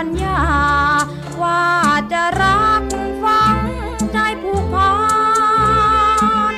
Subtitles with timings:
[0.00, 0.40] ัญญา
[1.42, 1.64] ว่า
[2.12, 2.84] จะรัก
[3.24, 3.58] ฟัง
[4.12, 4.92] ใจผูกพั
[6.52, 6.54] น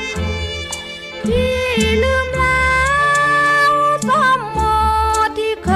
[1.28, 1.58] ที่
[2.02, 2.80] ลืมแล้
[3.70, 3.72] ว
[4.08, 4.58] สมโม
[5.38, 5.70] ที่เค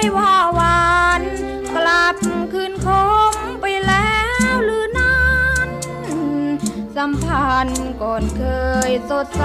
[0.00, 1.22] ยว่าวาน
[1.76, 2.16] กลับ
[2.52, 2.88] คืนค
[3.32, 4.18] มไปแล้
[4.52, 5.22] วหรือนั้
[5.66, 5.68] น
[6.96, 8.42] สัมพันธ์ก่อนเค
[8.88, 9.44] ยสดใส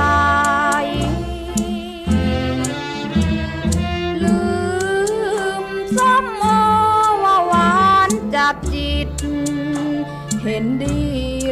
[10.48, 11.00] เห็นดี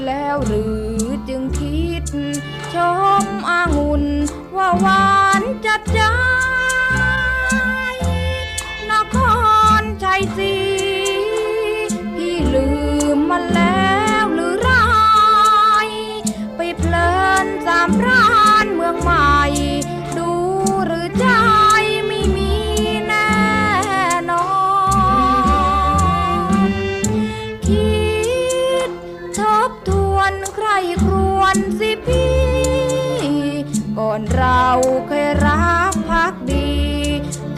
[0.07, 2.03] แล้วหรือจึงคิด
[2.73, 2.75] ช
[3.23, 4.03] มอางุ่น
[4.55, 36.71] ว่าหวานจัดจ้าาเคยรักพักดี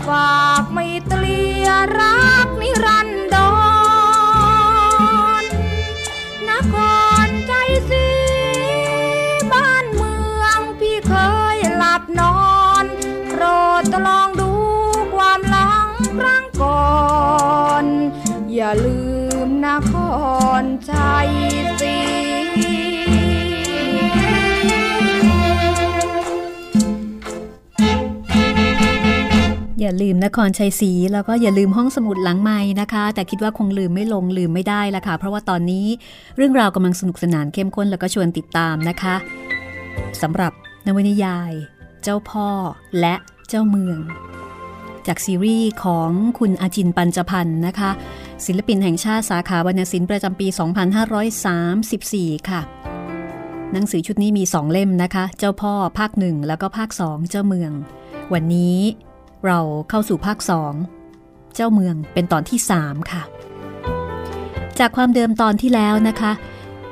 [0.07, 1.67] ฝากไม่เตลีย
[1.99, 3.37] รักนิรันด
[5.41, 5.43] ร
[6.49, 6.75] นค
[7.25, 7.53] รใจ
[7.89, 8.07] สี
[9.51, 11.13] บ้านเมืองพี่เค
[11.55, 12.45] ยหลับนอ
[12.83, 12.85] น
[13.29, 13.43] โปร
[13.81, 14.51] ดลองดู
[15.15, 16.93] ความหลังครั้งก่อ
[17.83, 17.85] น
[18.53, 19.01] อย่าลื
[19.45, 19.93] มนค
[20.61, 21.29] รชัย
[29.85, 35.85] อย่าลืมนครชัยศรีแล้วก็อย่าลืมห้องสมุดหลังไม้นะคะ แต่คิดว่าคงลืมไม่ลงลืมไม่ได้ละค่ะ เพราะว่าตอนนี้
[36.35, 39.15] เรื่องราวกำลังสนุกสนานเข้มข้นแล้วก็ชวนติดตามนะคะ
[40.21, 40.51] สำหรับ
[40.85, 41.51] นวนิยาย
[42.03, 42.49] เจ้าพ่อ
[42.99, 43.15] และ
[43.49, 43.99] เจ้าเมือง
[45.07, 46.09] จากซีรีส์ของ
[46.39, 47.91] คุณอาจินปัญจพันธ์นะคะ
[48.45, 50.47] ศิลปินแห่งชาติสาขาวรรณศิลป์ประจำปี
[51.47, 52.61] 2534 ค่ะ
[53.71, 57.71] หนังสือชุดนี้มีสองเล่มนะคะ เจ้าพ่อภาคหนึ่งแล้วก็ภาคสองเจ้าเมือง
[58.33, 58.77] วันนี้
[59.45, 60.73] เราเข้าสู่ภาคสอง
[61.55, 63.23] เจ้าเมืองเป็นตอนที่3ค่ะ
[64.79, 66.31] จากความเดิมตอนที่แล้วนะคะ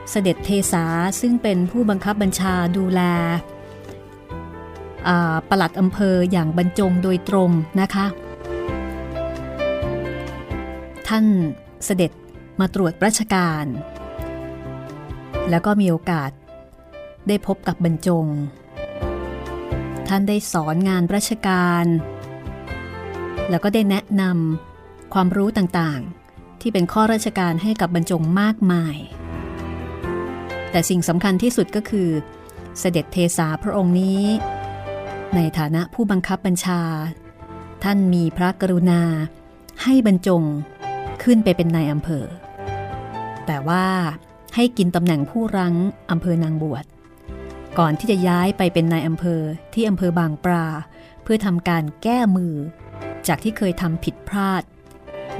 [0.09, 0.85] เสด็จเทสา
[1.21, 3.01] ซึ่งเป็นผู้บังคับบัญชาดูแล
[5.07, 7.49] อ่าปลัดอำเภออย่างบรรจงโดยตรง
[7.81, 8.05] นะคะ
[11.07, 11.25] ท่าน
[11.85, 12.11] เสด็จ
[12.59, 13.65] มาตรวจราชการ
[15.49, 16.31] แล้วก็มีโอกาส
[17.27, 18.25] ได้พบกับบรรจง
[20.07, 21.85] ท่านได้สอนงานราชการ
[23.49, 28.97] แล้วก็ได้แนะนำความรู้ต่างๆ ที่เป็นข้อราชการให้กับบรรจงมากมาย
[30.71, 32.09] แต่สิ่งสำคัญที่สุดก็คือ
[32.79, 34.21] เสด็จเทสาพระองค์นี้
[35.35, 36.81] ในฐานะผู้บังคับบัญชา
[37.83, 39.01] ท่านมีพระกรุณา
[39.83, 40.43] ให้บรรจง
[41.23, 42.25] ขึ้นไปเป็นนายอำเภอ
[43.45, 43.85] แต่ว่า
[44.55, 45.75] ให้กินตำแหน่งผู้รั้ง
[46.11, 46.85] อำเภอนางบวช
[47.79, 49.41] ก่อนที่จะย้ายไปเป็นนายอำเภอ
[49.73, 50.67] ที่อำเภอบางปลา
[51.23, 52.53] เพื่อทำการแก้มือ
[53.27, 54.63] จากที่เคยทำผิดพลาด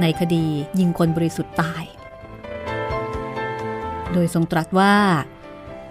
[0.02, 0.46] ในคดี
[0.80, 1.84] ยิงคนบริสุทธิ์ตาย
[4.14, 4.96] โดยทรงตรัสว่า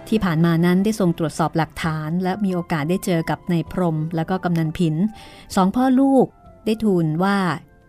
[0.09, 4.95] ที่ผ่านมานั้นได้ทรงตรวจสอบหลักฐาน และมีโอกาสได้เจอกับนายพรมและก็กำนันผิน
[5.55, 6.25] สองพ่อลูก
[6.65, 7.37] ได้ทูลว่า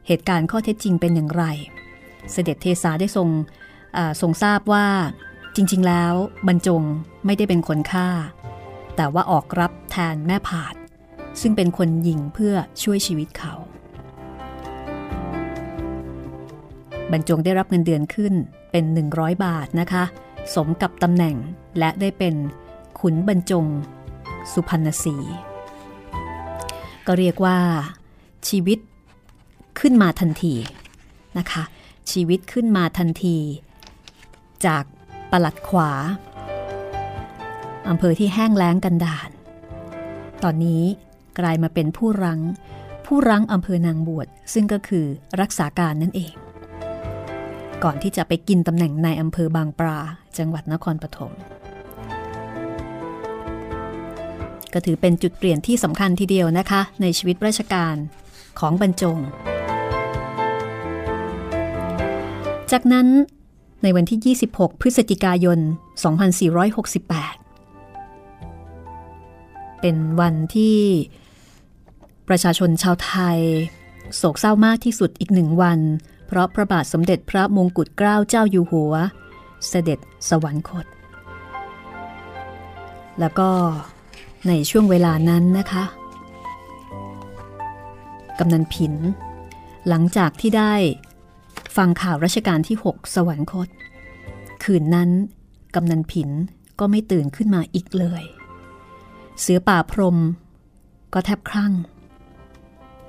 [0.06, 1.44] เหตุการณ์ข้อเท็จจริงเป็นอย่างไร
[2.32, 3.28] เสด็จเทสาได้ทรง
[4.20, 4.86] ทรงทราบว่า
[5.56, 6.14] จริง ๆ แล้ว
[6.48, 6.82] บรรจง
[7.26, 8.08] ไม่ได้เป็นคนฆ่า
[8.96, 10.74] แต่ว่าออกรับแทนแม่ผาด
[11.40, 13.54] ซึ่งเป็นคนยิงเพื่อช่วยชีวิตเขา
[17.12, 18.34] บรรจงได้รับเงินเดือนขึ้น
[18.70, 18.84] เป็น
[19.14, 20.04] 100 บาทนะคะ
[20.54, 21.36] สมกับตำแหน่ง
[21.78, 22.34] และได้เป็น
[23.00, 23.66] ขุนบรรจง
[24.52, 25.16] สุพรรณสี
[27.06, 27.58] ก็เรียกว่า
[28.48, 28.78] ชีวิต
[29.80, 30.54] ขึ้นมาทันที
[31.38, 31.62] นะคะ
[32.10, 33.38] ชีวิตขึ้นมาทันที
[34.66, 34.84] จาก
[35.30, 35.90] ประหลัดขวา
[37.88, 39.30] อำเภอที่แห้งแล้งกันดาน
[40.42, 40.82] ตอนนี้
[41.38, 42.40] กลายมาเป็นผู้รัง
[43.06, 45.06] ผู้รังอำเภอนางบวชซึ่งก็คือ
[45.40, 46.34] รักษาการนั่นเอง
[47.84, 49.98] ก่อนที่จะไปกินตำแหน่งนายอำเภอบางปลา
[50.38, 51.32] จังหวัดนครปฐม
[54.72, 57.96] ก็ถือเป็นจุดเปลี่ยนที่สำคัญทีเดียวนะคะ ในชีวิตราชการ
[58.60, 59.18] ของบรรจง
[62.72, 63.06] จากนั้น
[63.82, 65.58] ในวันที่ 26 พฤศจิกายน
[66.84, 70.78] 2468 เป็นวันที่
[72.28, 73.40] ประชาชนชาวไทย
[74.16, 75.80] โศกเศร้ามากที่สุดอีกหนึ่งวัน
[76.26, 78.94] เพราะพระบาทสมเด็จพระมงกุฎเกล้าเจ้าอยู่หัว
[79.68, 79.98] เสด็จ
[80.28, 80.86] สวรรคต
[83.20, 83.50] แล้วก็
[84.48, 85.84] ในช่วงเวลานั้นนะคะ
[88.38, 88.94] กำนันผิน
[89.88, 90.74] หลังจากที่ได้
[91.76, 93.68] ฟังข่าวรัชกาลที่ 6 สวรรคต
[94.64, 95.10] คืนนั้น
[95.74, 96.30] กำนันผิน
[96.78, 98.24] ก็ไม่ตื่นขึ้นมาอีกเลย
[99.40, 100.18] เสือป่าพรม
[101.12, 101.72] ก็แทบคลั่ง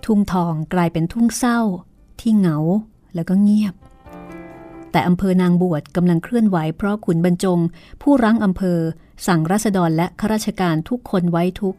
[0.06, 1.59] ทุ่งทองกลายเป็นทุ่งเศร้า
[2.19, 2.57] ที่เหงา
[3.15, 3.73] แล้วก็เงียบ
[4.91, 7.59] แต่อำเภอนางบวชกำลังเคลื่อนไหวเพราะขุนบรรจง
[8.01, 8.79] ผู้รั้งอำเภอ
[9.27, 11.75] สั่งรัษฎรและข้าราชการทุกคนไว้ทุก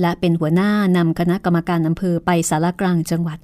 [0.00, 3.38] และเป็นหัวหน้านำคณะกรรมการอำเภอไปสารกลางจังหวัด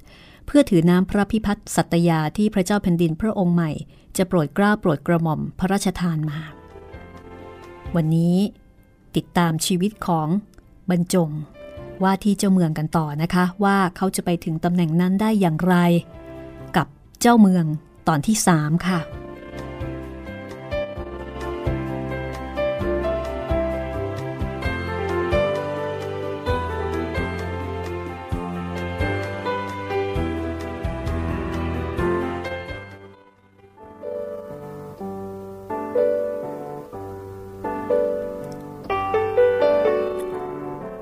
[0.45, 3.71] เพื่อถือน้ำพระพิพัฒน์สัตยาที่พระเจ้าแผ่นดินพระองค์ใหม่
[4.17, 6.39] จะโปรดกล้าโปรดกระหม่อมพระราชทานมา
[7.95, 8.37] วันนี้
[9.15, 10.27] ติดตามชีวิตของ
[10.89, 11.29] บรรจง
[12.03, 15.75] ว่าที่เจ้าเมืองกันต่อนะคะ ว่าเขาจะไปถึงตำแหน่งนั้นได้อย่างไร
[17.29, 17.65] จ้าเมือง
[18.07, 18.99] ตอนที่3ค่ะ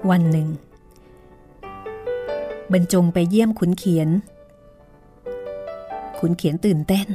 [0.10, 0.48] วันหนึ่ง
[2.72, 4.10] บรรจงไปเยี่ยมขุนเขียน
[6.20, 7.08] ขุนเขียนตื่นเต้น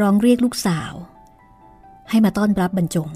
[0.00, 0.92] ร้องเรียกลูกสาว
[2.10, 3.08] ให้มาต้อนรับบรรจง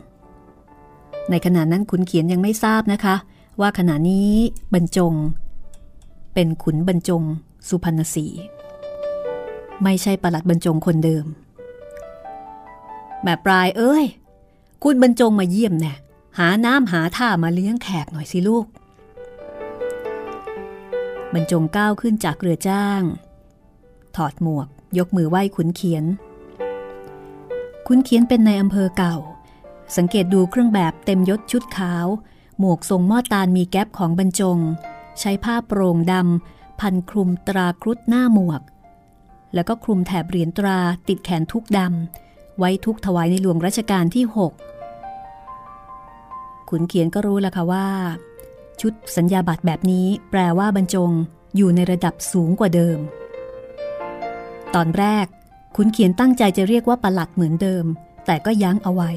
[1.30, 3.16] ในขณะนั้นขุนเขียนยังไม่ทราบนะคะ
[3.60, 4.30] ว่าขณะนี้
[4.74, 5.12] บรรจง
[6.34, 7.22] เป็นขุนบรรจง
[7.68, 8.26] สุพรรณสี
[9.82, 11.26] ไม่ใช่ประหลัดบรรจงคนเดิม
[13.22, 14.04] แม่ปลายเอ้ย
[14.82, 15.94] คุณบรรจงมาเยี่ยมแน่
[16.38, 18.66] หาน้ำหาท่ามาเลี้ยงแขกหน่อยสิลูก
[21.32, 23.02] บรรจงก้าวขึ้นจากเรือจ้าง
[24.16, 24.68] ถอดหมวก
[24.98, 26.04] ยกมือไหว้ขุนเขียน
[27.86, 29.16] ขุนเขียนเป็นในอำเภอเก่า
[29.96, 32.06] สังเกตดูเครื่องแบบเต็มยศชุดขาว
[32.58, 34.58] หมวกทรงมอตานมีแก๊ปของบรรจง
[35.20, 38.62] ใช้ผ้าโปร่งดำพันคลุมตราครุฑหน้าหมวก
[39.54, 40.78] แล้วก็คลุมแถบเหรียญตรา
[41.08, 44.24] ติดแขนทุกดำไว้ทุกถวายในหลวงรัชกาลที่
[45.46, 47.86] 6 ขุนเขียนก็รู้แล้วค่ะว่า
[48.81, 51.10] ชุดสัญญาบัตรแบบนี้แปลว่าบรรจง
[51.56, 52.98] อยู่ในระดับสูงกว่าเดิม
[54.74, 55.26] ตอนแรก
[55.76, 57.84] ขุนเขียนตั้งใจจะเรียกว่าประหลัดเหมือนเดิม
[58.26, 59.10] แต่ก็ยั้งเอาไว้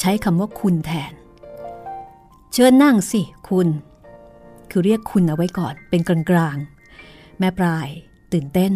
[0.00, 1.12] ใช้คำว่าคุณแทน
[2.52, 3.68] เชิญนั่งสิ คุณ
[4.70, 7.88] คือเรียกคุณเอาไว้ก่อนเป็นกลางๆ แม่ปลาย
[8.32, 8.72] ตื่นเต้น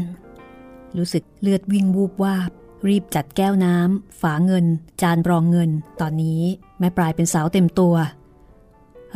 [0.96, 2.50] รู้สึกเลือดวิ่งวูบวาบ
[2.88, 4.66] รีบจัดแก้วน้ำฝาเงิน
[5.02, 6.42] จานรองเงิน ตอนนี้
[6.78, 7.94] แม่ปลายเป็นสาวเต็มตัว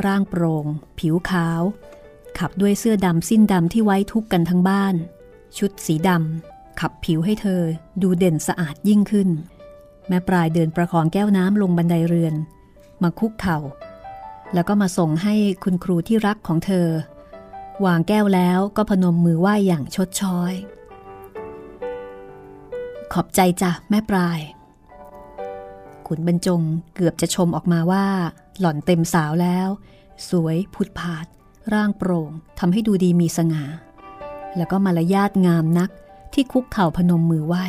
[0.07, 0.65] ร่างโปรง่ง
[0.99, 1.63] ผิวขาว
[2.39, 4.95] ขับด้วยเสื้อดำสิ้นดำที่ไว้ทุกกันทั้งบ้าน
[5.59, 7.63] ชุดสีดำ ขับผิวให้เธอ
[8.03, 9.29] ดูเด่นสะอาดยิ่งขึ้น
[10.09, 12.35] แม่ปลายเดินประคองแก้วน้ำลงบันไดเรือน
[13.03, 13.59] มาคุกเข่า
[14.55, 16.89] แล้วก็มาส่งให้คุณครูที่รักของเธอ
[17.85, 20.55] วางแก้วแล้วก็พนมมือไหว้อย่างชดช้อย
[23.13, 24.41] ขอบใจจ้ะแม่ปลาย
[26.07, 26.63] ขุนบรรจง
[26.95, 28.07] เกือบจะชมออกมาว่า
[28.61, 29.69] หล่อนเต็มสาวแล้ว
[30.29, 31.27] สวยพุดผาด
[31.75, 33.65] ร่างโปร่งทำให้ดูดีมีสง่า
[34.57, 35.91] แล้วก็มารยาทงามนัก
[36.33, 37.65] ที่คุกเข่าพนมมือไหว้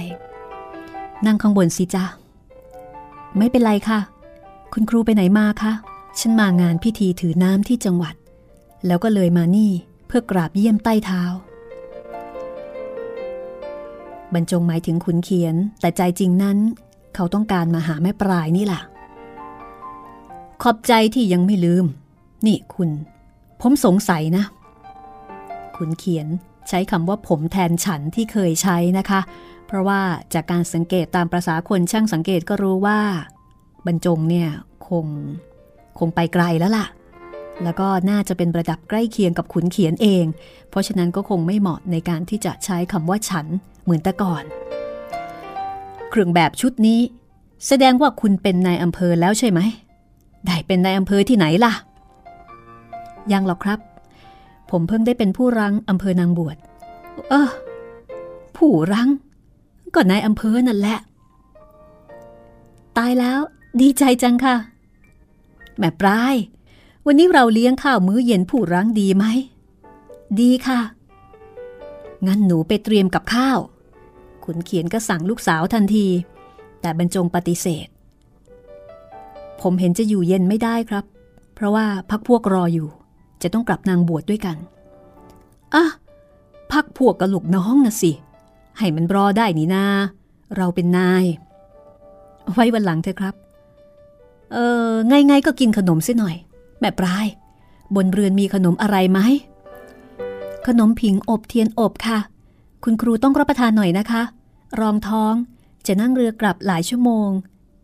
[1.25, 2.05] นั่งข้างบนสิจ้า
[3.37, 3.99] ไม่เป็นไรค่ะ
[4.73, 5.73] คุณครูไปไหนมาคะ
[6.19, 8.15] ฉันมางานพิธีถือน้ำที่จังหวัด
[8.87, 9.71] แล้วก็เลยมานี่
[10.07, 11.23] เพื่อกราบเยี่ยมใต้เท้า
[14.33, 16.57] บรรจงหมายถึงขุนเขียน แต่ใจจริงนั้น
[17.15, 18.81] เขาต้องการมาหาแม่ปลายนี่แหละ
[20.61, 21.85] ขอบใจที่ยังไม่ลืม
[22.45, 22.89] นี่คุณ
[23.61, 24.43] ผมสงสัยนะ
[25.75, 26.27] ขุนเขียน
[26.69, 29.21] ใช้คำว่าผมแทนฉันที่เคยใช้นะคะ
[29.67, 29.99] เพราะว่า
[30.33, 32.99] จากการสังเกตตามประษาคนช่างสังเกตก็รู้ว่า
[33.85, 34.49] บรรจงเนี่ย
[34.87, 35.05] คง
[35.99, 36.85] คงไปไกลแล้วล่ะ
[37.63, 40.25] แล้วก็น่าจะเป็นระดับใกล้เคียงกับขุนเขียนเอง
[40.69, 43.45] เพราะฉะนั้นก็คงไม่เหมาะในการที่จะใช้คำว่าฉัน
[43.83, 44.43] เหมือนแต่ก่อน
[46.09, 46.99] เครื่องแบบชุดนี้
[47.67, 49.59] แสดงว่าคุณเป็นนายอำเภอแล้วใช่ไหม
[50.45, 51.73] ได้เป็นนายอำเภอที่ไหนล่ะ
[53.31, 53.79] ยังหรอกครับ
[54.69, 56.57] ผมเพิ่งได้เป็นผู้รังอำเภอนางบวช
[57.29, 57.49] เออ
[58.57, 59.09] ผู้รัง
[59.93, 60.99] ก็นายอำเภอนั่นแหละ
[62.97, 63.39] ตายแล้ว
[63.81, 64.55] ดีใจจังค่ะ
[65.77, 66.35] แม่ปลาย
[67.05, 69.25] วันนี้เราเลี้ยงข้าวมื้อเย็นผู้รังดีไหม
[70.39, 70.79] ดีค่ะ
[72.27, 73.59] งั้นหนูไปเตรียมกับข้าว
[74.43, 76.07] ขุนเขียนก็สั่งลูกสาวทันที
[76.81, 77.87] แต่บรรจงปฏิเสธ
[79.61, 81.05] ผมเห็นจะอยู่เย็นไม่ได้ครับ
[81.55, 82.89] เพราะว่าพักพวกรออยู่
[83.41, 84.57] จะต้องกลับนางบวชดด้วยกัน
[85.73, 85.85] อะ
[86.71, 88.11] พักพวกกับลูกน้องนะสิ
[88.77, 89.85] ให้มันรอได้นี่นา
[90.57, 91.25] เราเป็นนาย
[92.51, 93.35] ไว้วันหลังเถอะครับ
[94.51, 96.35] เออไงๆก็กินขนมเสียหน่อย
[96.79, 97.27] แม่ปลาย
[97.95, 99.19] บนเรือนมีขนมอะไรไหม
[100.67, 102.19] ขนมผิงอบเทียนอบค่ะ
[102.83, 104.21] คุณครูต้องรับประทานหน่อยนะคะ
[104.79, 105.33] รองท้อง
[105.87, 107.29] จะนั่งเรือกลับหลายชั่วโมง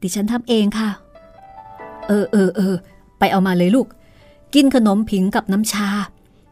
[0.01, 0.89] ดิฉันทำเองค่ะ
[2.07, 2.75] เออเออเออ
[3.19, 3.87] ไปเอามาเลยลูก
[4.55, 5.89] กินขนมผิงกับน้ำชา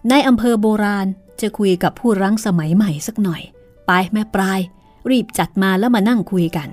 [0.09, 1.07] ในอำเภอโบราณ
[1.41, 3.41] จะคุยกับผู้รั้งสมัยใหม่สักหน่อย
[3.87, 4.59] ไปแม่ปลาย
[5.09, 6.69] รีบจัดมาแล้วมานั่งคุยกัน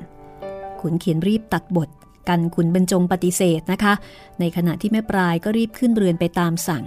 [0.80, 1.88] ขุนเขียนรีบตัดบท
[2.28, 3.94] กันขุนบรรจงปฏิเสธนะคะ
[4.40, 6.84] ในขณะที่แม่ปลายก็รีบขึ้นเรือนไปตามสั่ง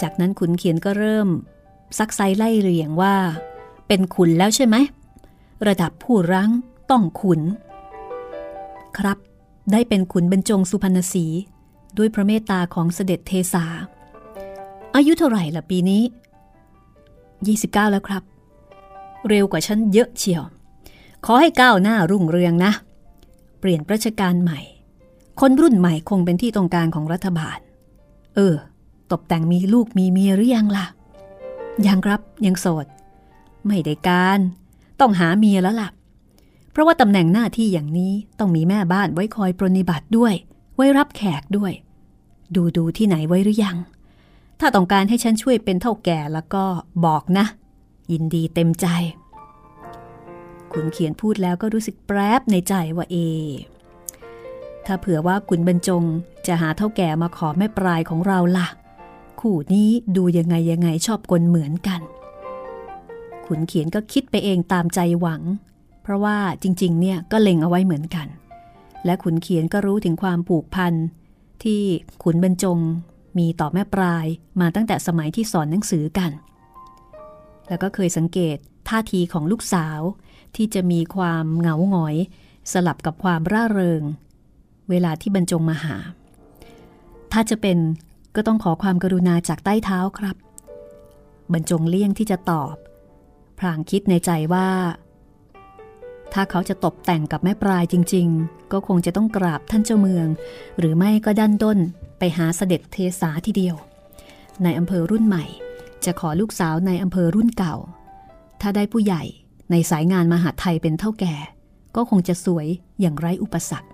[0.00, 1.28] จากนั้นขุนเขียนก็เริ่ม
[1.98, 3.14] ซักไซไล่เรียงว่า
[3.88, 4.76] เป็นขุนแล้วใช่ไหม
[5.68, 6.50] ระดับผู้รั้ง
[6.90, 7.40] ต้องขุน
[8.98, 9.18] ครับ
[9.72, 11.26] ได้เป็นขุนบรรจงสุพรรณสี
[11.96, 13.64] ด้วยพระเมตตาของเสด็จเทสา
[14.94, 16.02] อายุเท่าไหร่ละปีนี้
[17.16, 18.22] 29 แล้วครับ
[19.28, 20.42] เร็วกว่าฉันเยอะเชียว
[21.26, 22.72] ขอให้ก้าวหน้ารุ่งเรืองนะ
[23.58, 24.60] เปลี่ยนราชการใหม่
[25.40, 27.58] คนรุ่นใหม่คงเป็นที่ต้องการของรัฐบาล
[28.34, 28.54] เออ
[29.10, 30.86] ตบแต่งมีลูกมีเมียหรือยังล่ะ
[31.86, 32.86] ยังครับยังโสด
[33.66, 34.40] ไม่ได้การ
[35.00, 35.88] ต้องหาเมียแล้วล่ะ
[36.72, 40.34] เพราะว่าตำแหน่งหน้าที่อย่างนี้ต้องมีแม่บ้านไว้คอยปรนิบัติด้วย
[40.78, 41.72] ไว้รับแขกด้วย
[42.54, 43.76] ดูดูที่ไหนไว้หรือยัง
[44.60, 46.64] ถ้าต้องการให้ฉันช่วยเป็นเท่าแก่แล้วก็
[47.04, 47.46] บอกนะ
[48.12, 48.86] ยินดีเต็มใจ
[50.72, 53.16] ขุนเขียนพูดแล้วก็รู้สึกแปรบในใจว่าเอ
[54.86, 56.04] ถ้าเผื่อว่าขุนบรรจง
[56.46, 58.68] จะหาเท่าแก่มาขอแม่ปลายของเราล่ะ
[59.40, 62.00] คู่นี้ดูยังไงยังไงชอบกลเหมือนกัน
[63.46, 65.42] ขุนเขียนก็คิดไปเองตามใจหวัง
[66.02, 68.26] เพราะว่าจริง ๆ เนี่ยก็เล็งเอาไว้เหมือนกัน
[69.04, 70.94] และขุนเขียนก็รู้ถึงความผูกพัน
[71.64, 71.82] ที่
[72.22, 72.78] ขุนบรรจง
[73.38, 74.26] มีต่อแม่ปลาย
[74.60, 76.30] มาตั้งแต่สมัยที่สอนหนังสือกัน
[77.68, 78.56] แล้วก็เคยสังเกต
[78.88, 80.00] ท่าทีของลูกสาว
[80.56, 82.16] ที่จะมีความเหงาหงอย
[82.72, 84.02] สลับกับความร่าเริง
[84.90, 85.96] เวลาที่บรรจงมาหา
[87.32, 87.78] ถ้าจะเป็น
[88.34, 90.36] ก็ต้องขอความกรุณาจากใต้เท้าครับ
[91.52, 92.74] บรรจงเลี่ยงที่จะตอบ
[93.58, 94.68] พรางคิดในใจว่า
[96.34, 100.26] ถ้าเขาจะตบแต่งกับแม่ปลายจริง ๆ ก็คงจะต้องกราบท่านเจ้าเมือง
[100.78, 101.78] หรือไม่ก็ดันด้น
[102.18, 103.76] ไปหาเสด็จเทสาทีเดียว
[104.62, 105.44] ในอำเภอรุ่นใหม่
[106.04, 107.74] จะขอลูกสาวในอำเภอรุ่นเก่า
[108.60, 109.22] ถ้าได้ผู้ใหญ่
[109.70, 111.34] ในสายงานมหาไทยเป็นเท่าแก่
[111.96, 112.66] ก็คงจะสวย
[113.00, 113.88] อย่างไร้อุปสรรค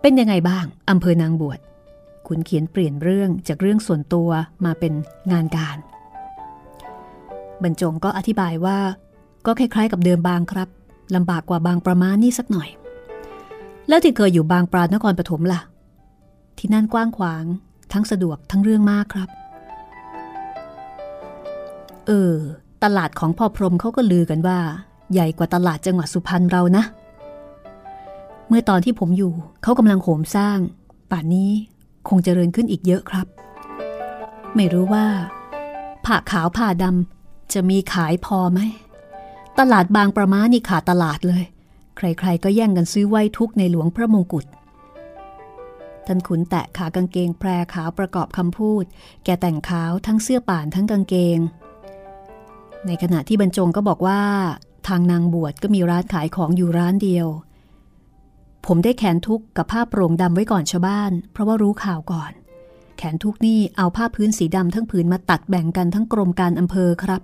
[0.00, 1.60] เป็นยังไงบ้างอำเภอนางบวช
[2.28, 4.30] คุณเขียนเปลี่ยนเรื่องจากเรื่องส่วนตัว
[4.64, 4.92] มาเป็น
[5.32, 5.78] งานการ
[7.62, 8.78] บรรจงก็อธิบายว่า
[9.46, 10.68] ก็คล้ายๆกับเดิมบางครับ
[11.14, 12.68] ลำบากกว่าบางประมาณนี่สักหน่อย
[13.88, 15.60] แล้วที่เคยอยู่บางปราณนครปฐมล่ะ
[16.58, 17.44] ที่นั่นกว้างขวาง
[17.92, 19.28] ทั้งสะดวกทั้งเรื่องมากครับ
[22.06, 22.34] เออ
[22.82, 24.58] ตลาดของพ่อพรมเขาก็ลือกันว่า
[25.12, 26.84] ใหญ่กว่าตลาดจังหวัดสุพรรณเรานะ
[28.48, 29.32] เมื่อตอนที่ผมอยู่
[29.62, 30.58] เขากำลังโหมสร้าง
[31.10, 31.50] ป่านนี้
[32.08, 33.26] คงเจริญขึ้นอีกเยอะครับ
[34.56, 35.06] ไม่รู้ว่า
[36.04, 38.60] ผ้าขาวผ้าดำจะมีขายพอไหม
[39.58, 41.44] ตลาดบางประมานี่ขาดตลาดเลย
[41.96, 44.46] ใครๆก็แย่งกันซื้อไว้ทุกในหลวงพระมงกุฎ
[46.06, 48.84] ท่านขุนแตะขากางเกงแพรขาวประกอบคำพูด
[49.24, 51.38] แกแต่งขาวทั้งเสื้อป่านทั้งกางเกง
[52.86, 54.20] ในขณะที่บรรจงก็บอกว่า
[54.88, 57.26] ทางนางบวชก็มีร้านขายของอยู่ร้านเดียว
[58.66, 62.32] ผมได้แขนทุกกับผ้าโปร่งดำไว้ก่อนชาวบ้าน เพราะว่ารู้ข่าวก่อน
[62.96, 67.22] แขนทุกนี่เอาผ้าพื้นสีดำทั้งผืนมาตัดแบ่งกันทั้งกรมการอำเภอครับ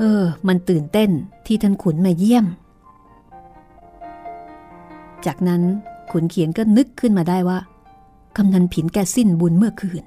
[0.00, 1.10] เออ มันตื่นเต้น
[1.46, 2.46] ที่ท่านขุนมาเยี่ยม
[5.26, 5.62] จากนั้น
[6.10, 7.58] ขุนเขียนก็นึกขึ้นมาได้ว่า
[8.36, 10.04] กำนันผินแกสิ้นบุญเมื่อคืน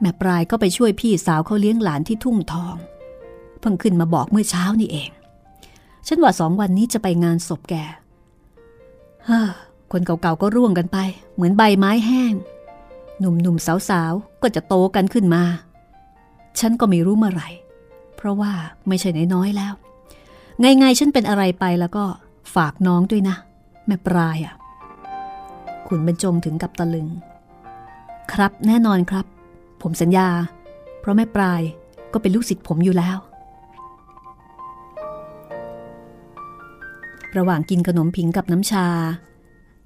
[0.00, 2.76] แม่ปลายก็ไปช่วยพี่สาวเขาเลี้ยงหลานที่ทุ่งทอง
[3.60, 5.10] เพิ่งขึ้นมาบอกเมื่อเช้านี่เอง
[6.06, 7.74] ฉันว่าสองวันนี้จะไปงานศพแก
[9.24, 9.48] เฮ้อ
[9.92, 10.98] คนเก่าๆก็ร่วงกันไป
[11.34, 12.34] เหมือนใบไม้แห้ง
[13.18, 15.42] หนุ่มๆสาวๆก็จะโตกันขึ้นมา
[16.58, 17.48] ฉันก็ไม่รู้เมื่อไหร่
[18.18, 18.52] เพราะว่า
[18.88, 19.72] ไม่ใช่น้อยๆแล้ว
[20.60, 22.04] ไงๆฉันเป็นอะไรไปแล้วก็
[22.54, 23.36] ฝากน้องด้วยนะ
[23.86, 24.54] แม่ปลายอะ่ะ
[25.88, 27.08] ขุนบรรจงถึงกับตะลึง
[28.32, 29.26] ครับแน่นอนครับ
[29.82, 30.28] ผมสัญญา
[31.00, 31.60] เพราะแม่ปลาย
[32.12, 33.18] ก็เป็นลูกศิษย์ผมอยู่แล้ว
[37.36, 38.86] ระหว่างกินขนมผิงกับน้ำชา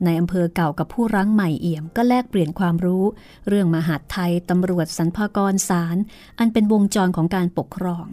[0.05, 3.05] ในอำเภอเก่ากับผู้รั้งใหม่เอี่ยมก็แลกเปลี่ยนความรู้
[3.49, 5.97] เรื่องมหาดไทยตำรวจสรรพากรศาล
[6.39, 8.07] อันเป็นวงจรของการปกครอง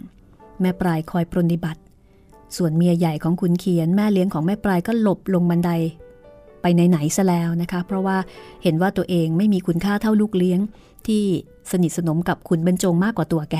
[0.60, 1.80] แม่ปลายคอยปรนิบัติ
[2.56, 5.70] ส่วนเมียใหญ่ของคุณเขียนแม่เลี้ยงของแม่ปลายก็หลบลงบันได
[6.62, 8.16] ไปไหนๆซะแล้วนะคะ เพราะว่า
[8.62, 10.60] เห็นว่าตัวเองไม่มีคุณค่าเท่าลูกเลี้ยง
[11.06, 11.24] ที่
[11.70, 13.56] สนิทสนมกับคุณบรรจงมากกว่าตัวแก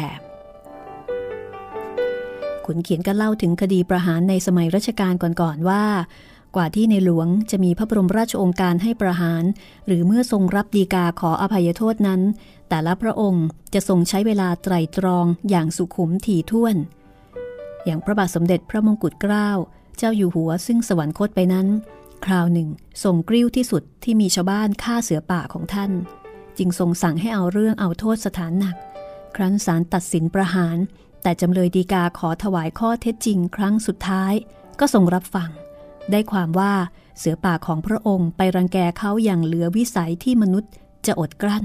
[2.66, 5.82] ขุนเขียนก็เล่าถึงคดีประหารในสมัยรัชกาลก่อนๆว่า
[6.56, 9.44] กว่าที่ในหลวงจะมีพระบรมราชโองการให้ประหาร
[9.86, 12.20] หรือเมื่อทรงรับดีกาขออภัยโทษนั้น
[12.68, 16.76] แต่ละพระองค์จะทรงใช้เวลาไตรตรองอย่างสุขุมถี่ถ้วน
[17.84, 19.50] อย่างพระบาทสมเด็จพระมงกุฎเกล้า
[19.96, 21.66] เจ้าอยู่หัวซึ่งสวรรคตไปนั้น
[22.24, 22.68] คราวหนึ่ง
[23.04, 25.90] ทรงกริ้วที่สุดที่มีชาวบ้านฆ่าเสือป่าของท่าน
[26.58, 28.76] จึงทรงสั่งให้เอาเรื่องเอาโทษสถานหนัก
[29.36, 30.76] ครั้นศาลตัดสินประหาร
[31.22, 34.32] แต่จำเลยดีกาขอถวายข้อเท็จจริง ครั้งสุดท้าย
[34.80, 35.50] ก็ทรงรับฟัง
[36.10, 36.72] ได้ความว่า
[37.18, 40.72] เสือป่าของพระองค์ไปรังแกเขาอย่างเหลือวิสัยที่มนุษย์
[41.06, 41.64] จะอดกลั้น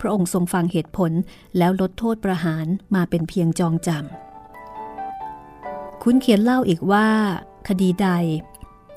[0.00, 1.12] พระองค์ทรงฟังเหตุผล
[1.58, 7.08] แล้วลดโทษประหารมาเป็นเพียงจองจำคุณเขียนเล่าอีกว่า
[7.68, 8.08] คดีใด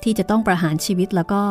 [0.02, 1.44] ที่จะต้องประหารชีวิตแล้วก็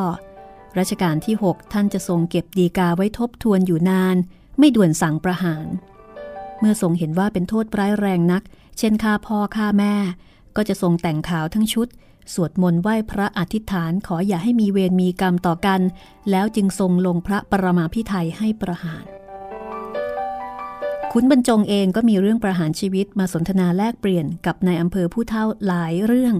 [0.77, 4.15] รัชกาลที่ 6 ท่านจะทรงเก็บดีกาไว้ทบทวนอยู่นาน
[4.59, 5.67] ไม่ด่วนสั่งประหาร
[6.59, 8.43] เมื่อทรงเห็นว่าเป็นโทษร้ายแรงนัก
[8.77, 9.95] เช่นฆ่าพ่อฆ่าแม่
[10.55, 11.87] ก็จะทรงแต่งขาวทั้งชุด
[12.33, 15.81] สวดมนต์ไหว้พระอธิษฐานขออย่าให้มีเวรมีกรรมต่อกัน
[16.31, 19.05] แล้วจึงทรงลงพระปรมาพิไทยให้ประหาร
[21.11, 26.35] ขุนบรรจงเองก็มีเรื่องประหารชีวิตมาสนทนาแลกเปลี่ยนกับนายอำเภอผู้เท่าหลายเรื่อง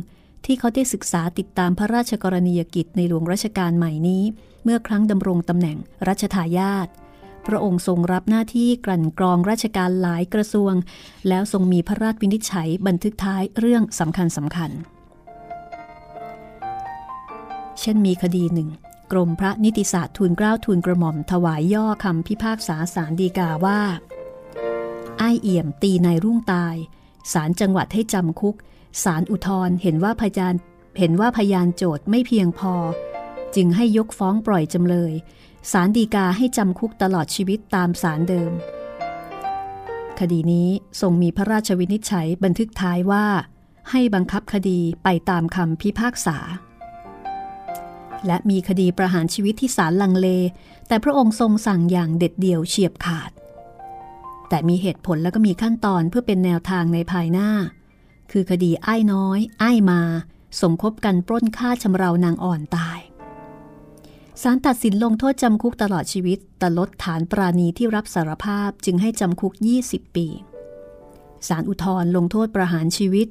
[0.45, 4.23] ที่เขาได้ศึกษาติดตามพระราชกรณียกิจในหลวงรัชกาลใหม่นี้
[4.63, 6.87] เมื่อครั้งดำรงตำแหน่งรัชทายาท
[7.47, 10.73] พระองค์ทรงรับหน้าที่กลั่นกรองราชการหลายกระทรวง
[11.27, 14.71] แล้วทรงมีพระราชวินิจฉัยบันทึกท้ายเรื่องสำคัญสำคัญ
[17.79, 18.69] เช่นมีคดีหนึ่ง
[19.11, 23.81] กรมพระนิติศาสตร์ทูลเกล้าทูลกระหม่อมถวายย่อคำพิพากษาสารดีกาว่า
[25.19, 26.75] ไอ้เอี่ยมตีนายรุ่งตาย
[27.33, 28.55] ศาลจังหวัดให้จำคุก
[29.03, 30.55] ศาลอุทธรเห็นว่าพยาน
[30.97, 32.73] เห็นว่าพยานโจทย์ไม่เพียงพอ
[33.55, 35.13] จึงให้ยกฟ้องปล่อยจำเลย
[35.71, 38.51] ศาลดีกาให้จำคุกตลอดชีวิตตามศาลเดิม
[40.19, 40.69] คดีนี้
[41.01, 43.25] ทรงมีพระราชวินิจฉัยบันทึกท้ายว่า
[43.91, 46.37] ให้บังคับคดีไปตามคำพิพากษา
[48.27, 50.27] และมีคดีประหารชีวิตที่ศาลลังเล
[50.87, 53.31] แต่พระองค์ทรงสั่งอย่างเด็ดเดี่ยวเฉียบขาด
[54.49, 57.49] แต่มีเหตุผลแล้วก็มีขั้นตอนเพื่อเป็นแนวทางในภายหน้า
[58.31, 60.01] คือคดีไอ้น้อย ไอ้มา
[60.61, 62.99] สมคบกันปล้นฆ่าชำเรานางอ่อนตาย
[64.41, 69.53] ศาลตัดสินลงโทษจำคุกตลอดชีวิต แต่ลดฐานปราณีที่รับสารภาพจึงให้จำคุก
[69.85, 70.27] 20 ปี
[71.47, 73.27] ศาลอุทธรลงโทษประหารชีวิต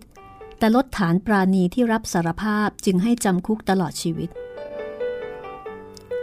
[0.58, 4.30] แต่ลดฐานปราณีที่รับสารภาพจึงให้จำคุกตลอดชีวิต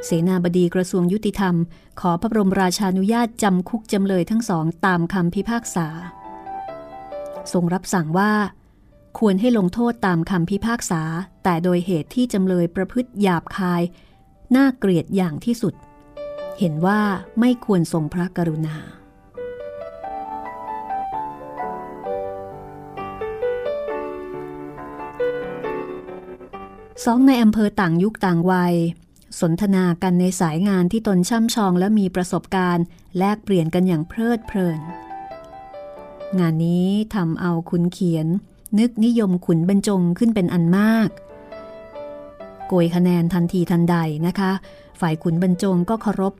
[0.10, 1.56] เสนาบดีกระทรวงยุติธรรม
[2.02, 5.88] ขอพระบรมราชานุญาตจำคุกจำเลยทั้งสองตามคำพิพากษา
[7.54, 8.32] ทรงรับสั่งว่า
[9.20, 11.02] ควรให้ลงโทษตามคำพิพากษา
[11.43, 13.82] แต่โดยเหตุที่จำเลยประพฤติหยาบคาย
[14.56, 15.74] น่าเกลียดอย่างที่สุด
[16.60, 17.02] เห็นว่า
[17.39, 18.78] ไม่ควรทรงพระกรุณา
[27.06, 28.76] สองในอำเภอต่างยุคต่างวัย
[29.40, 32.86] สนทนากันในสายงานที่ตนช่ำชองและมีประสบการณ์
[33.18, 34.80] แลกเปลี่ยนกันอย่างเพลิดเพลิน
[36.40, 38.28] งานนี้ทำเอาคุณเขียน
[38.80, 41.10] นึกนิยมขุนบรรจงขึ้นเป็นอันมาก
[42.68, 43.96] โกยคะแนนทันทีทันใด
[44.28, 44.52] นะคะ
[45.00, 46.34] ฝ่ายขุนบรรจงก็เคารพ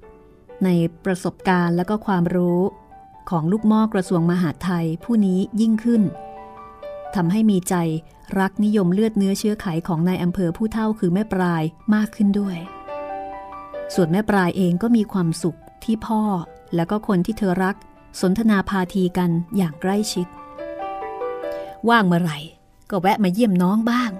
[0.63, 0.69] ใน
[1.06, 2.62] ประสบการณ์และก็ความรู้
[3.30, 6.02] ของลูกม้อกระทรวงมหาดไทยผู้นี้ยิ่งขึ้น
[7.15, 7.76] ทำให้มีใจ
[8.39, 12.58] รักนิยมเลือดเนื้อเชื้อไขของนายอำเภอผู้เท่าคือแม่ปลายมากขึ้นด้วย
[13.95, 16.21] ส่วนแม่ปลายเองก็มีความสุขที่พ่อ
[16.76, 17.76] และก็คนที่เธอรัก
[18.21, 20.28] สนทนาพาทีกันอย่างใกล้ชิด
[21.89, 22.39] ว่างเมื่อไหร่
[22.89, 24.12] ก็แวะมาเยี่ยมน้องบ้าง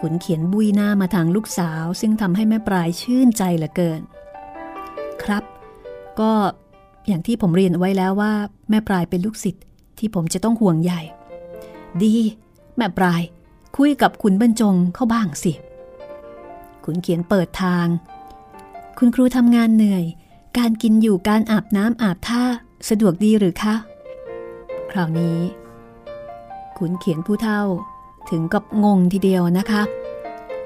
[0.00, 4.00] ขุนเขียนบุยหน้ามาทางลูกสาว ซึ่งทำให้แม่ปลายชื่นใจเหลือเกิน
[5.22, 5.44] ครับ
[6.20, 6.32] ก็
[7.06, 8.32] อย่างที่ผมเรียนไว้แล้วว่า
[8.70, 9.64] แม่ปลายเป็นลูกศิษย์
[9.98, 11.02] ที่ผมจะต้องห่วงใหญ่
[12.02, 12.14] ดี
[12.76, 13.22] แม่ปลาย
[13.76, 15.52] คุยกับคุณบรรจงเข้าบ้างสิ
[16.84, 17.86] ขุนเขียนเปิดทาง
[19.00, 20.04] คุณครูทำงานเหนื่อย
[20.58, 22.42] การกินอยู่การอาบน้ำอาบท่า
[22.88, 23.74] สะดวกดีหรือคะ
[24.90, 25.38] คราวนี้
[26.78, 27.62] ขุนเขียนผู้เท่า
[28.30, 29.82] ถึงกับงงทีเดียวนะคะ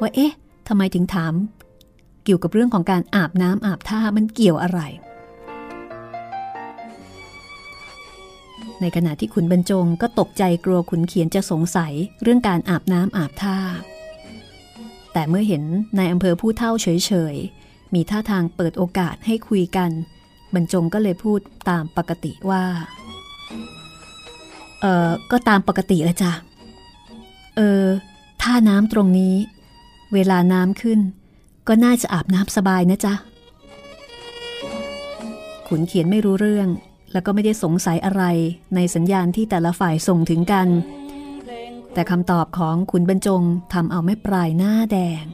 [0.01, 0.33] ว่าเอ๊ะ
[0.69, 1.35] ทำไมถึงถาม
[2.25, 4.81] เกี่ยวกับเรื่องของการอาบน้ำอาบท่ามันเกี่ยวอะไร
[8.81, 11.93] ในขณะที่ขุนบรรจงก็ตกใจกลัวขุนเขียนจะสงสัย
[12.23, 13.57] เรื่องการอาบน้ำอาบท่า
[15.13, 15.63] แต่เมื่อเห็น
[15.99, 17.62] นายอำเภอผู้เท่าเฉยๆ
[17.95, 19.91] มีท่าทางเปิดโอกาสให้คุยกัน
[20.55, 22.65] บรรจงก็เลยพูดตามปกติว่า
[24.81, 26.33] เออก็ตามปกติละจ้ะ
[27.57, 27.85] เออ
[28.43, 29.35] ท่าน้ำตรงนี้
[30.15, 31.01] เวลาน้ำขึ้น
[31.69, 33.15] ก็น่าจะอาบน้ำสบายนะจ๊ะ
[35.69, 36.69] ขุนเขียนไม่รู้เรื่อง
[37.13, 38.23] แล้วก็ไม่ได้สงสัยอะไร
[38.75, 40.69] ในสัญญาณที่แต่ละฝ่ายส่งถึงกัน
[41.95, 45.25] แต่คำตอบของขุนบรรจงทำเอาไม่ปลายหน้าแดง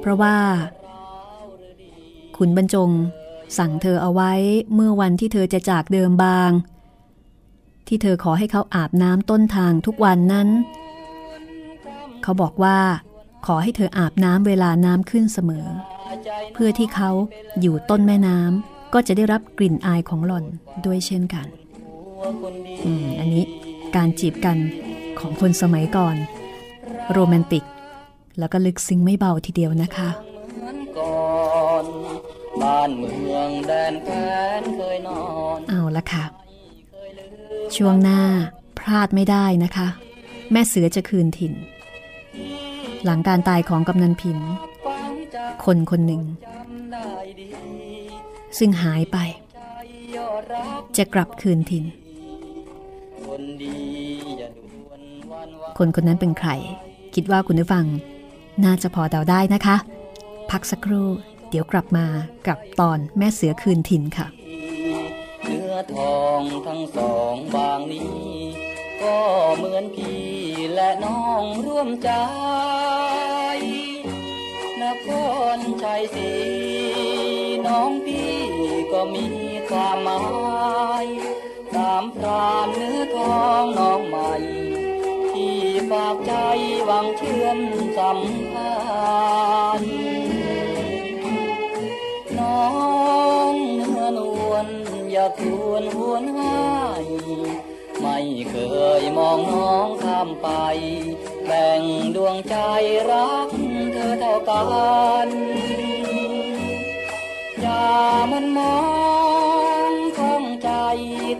[0.00, 0.36] เพราะว่า
[2.38, 2.90] ขุนบรรจง
[3.58, 4.32] สั่งเธอเอาไว้
[4.74, 6.50] เมื่อวันที่เธอจะจากเดิมบาง
[7.86, 10.48] ที่เธอขอให้เขาอาบน้ำต้นทางทุกวันนั้น
[12.22, 12.78] เขาบอกว่า
[13.46, 15.66] ขอให้เธออาบน้ำเวลาน้ำขึ้นเสมอ
[16.54, 17.10] เพื่อที่เขา
[17.60, 20.44] อยู่ต้นแม่น้ำก็จะได้รับกลิ่นอายของหล่อน
[20.86, 21.46] ด้วยเช่นกัน
[22.84, 23.44] อืมอันนี้
[23.96, 24.58] การจีบกัน
[25.18, 26.16] ของคนสมัยก่อน
[27.12, 27.64] โรแมนติก
[28.38, 30.08] แล้วก็ลึกซึ้งไม่เบาทีเดียวนะคะ
[32.62, 34.08] บ้านเมืองแดนแฟ
[34.60, 35.22] นเคยนอ
[35.56, 36.24] นเอาละค่ะ
[37.76, 38.20] ช่วงหน้า
[38.78, 39.88] พลาดไม่ได้นะคะ
[40.52, 41.52] แม่เสือจะคืนถิ่น
[43.04, 44.38] หลังการตายของกำนันผิน
[45.64, 46.22] คนคนหนึ่ง
[48.58, 49.18] ซึ่งหายไป
[50.96, 51.84] จะกลับคืนถิ่น
[55.78, 56.50] คนคนนั้นเป็นใคร
[57.14, 57.84] คิดว่าคุณผู้ฟัง
[58.64, 59.76] น่าจะพอเดาได้นะคะ
[60.50, 61.08] พักสักครู่
[61.50, 62.06] เดี๋ยวกลับมา
[62.48, 64.26] กับตอนแม่เสือคืนถิ่นค่ะ
[65.44, 68.28] เนื้อทองทั้งสองบางนี้
[69.02, 69.18] ก็
[69.56, 70.26] เหมือนพี่
[70.74, 72.10] และน้องร่วมใจ
[74.82, 75.08] นค
[75.56, 76.32] รชัยศรี
[77.66, 78.36] น้องพี่
[78.92, 79.26] ก็มี
[79.70, 80.22] ความหมา
[81.04, 81.06] ย
[81.72, 84.32] สามพรานเนื้อทองน้องใหม่
[85.30, 85.56] ที่
[85.90, 86.32] ฝากใจ
[86.86, 87.58] หวังเชื่อม
[87.96, 88.20] สัม
[88.52, 88.72] พั
[89.80, 90.07] นธ์
[95.18, 96.62] อย่าทวนหวนหา
[97.04, 97.06] ย
[98.00, 98.18] ไม่
[98.50, 98.56] เค
[99.00, 100.48] ยมองน้องข้ามไป
[101.46, 101.82] แบ่ง
[102.16, 102.56] ดวงใจ
[103.10, 103.48] รัก
[103.92, 104.62] เธอเท่ากั
[105.26, 105.28] น
[107.60, 107.88] อย่า
[108.32, 108.78] มันมอ
[109.90, 110.70] งข้องใจ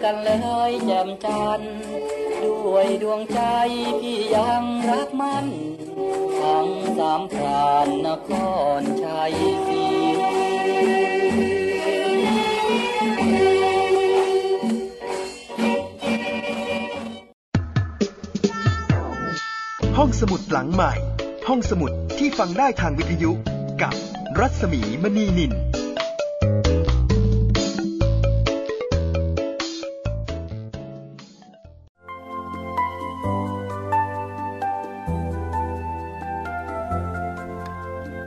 [0.02, 0.30] กันเล
[0.70, 1.74] ยแจ่มจันทร์
[2.42, 3.40] ด้วยดวงใจ
[4.00, 5.46] พี่ยังรักมัน
[6.40, 8.30] ทั้งสามพรานนค
[8.80, 9.34] รชัย
[9.66, 9.77] ศรี
[20.20, 20.92] สมุดหลังใหม่
[21.48, 23.30] ห้องสมุดที่ฟังได้ทางวิทยุ
[23.82, 23.94] กับ
[24.38, 25.52] รัศมีมณีนิน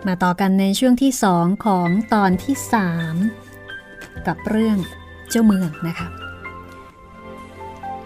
[0.08, 3.16] มาต่อกันในช่วงที่สองของตอนที่สาม
[4.28, 4.78] กับเรื่อง
[5.30, 6.21] เจ้าเมืองนะคะ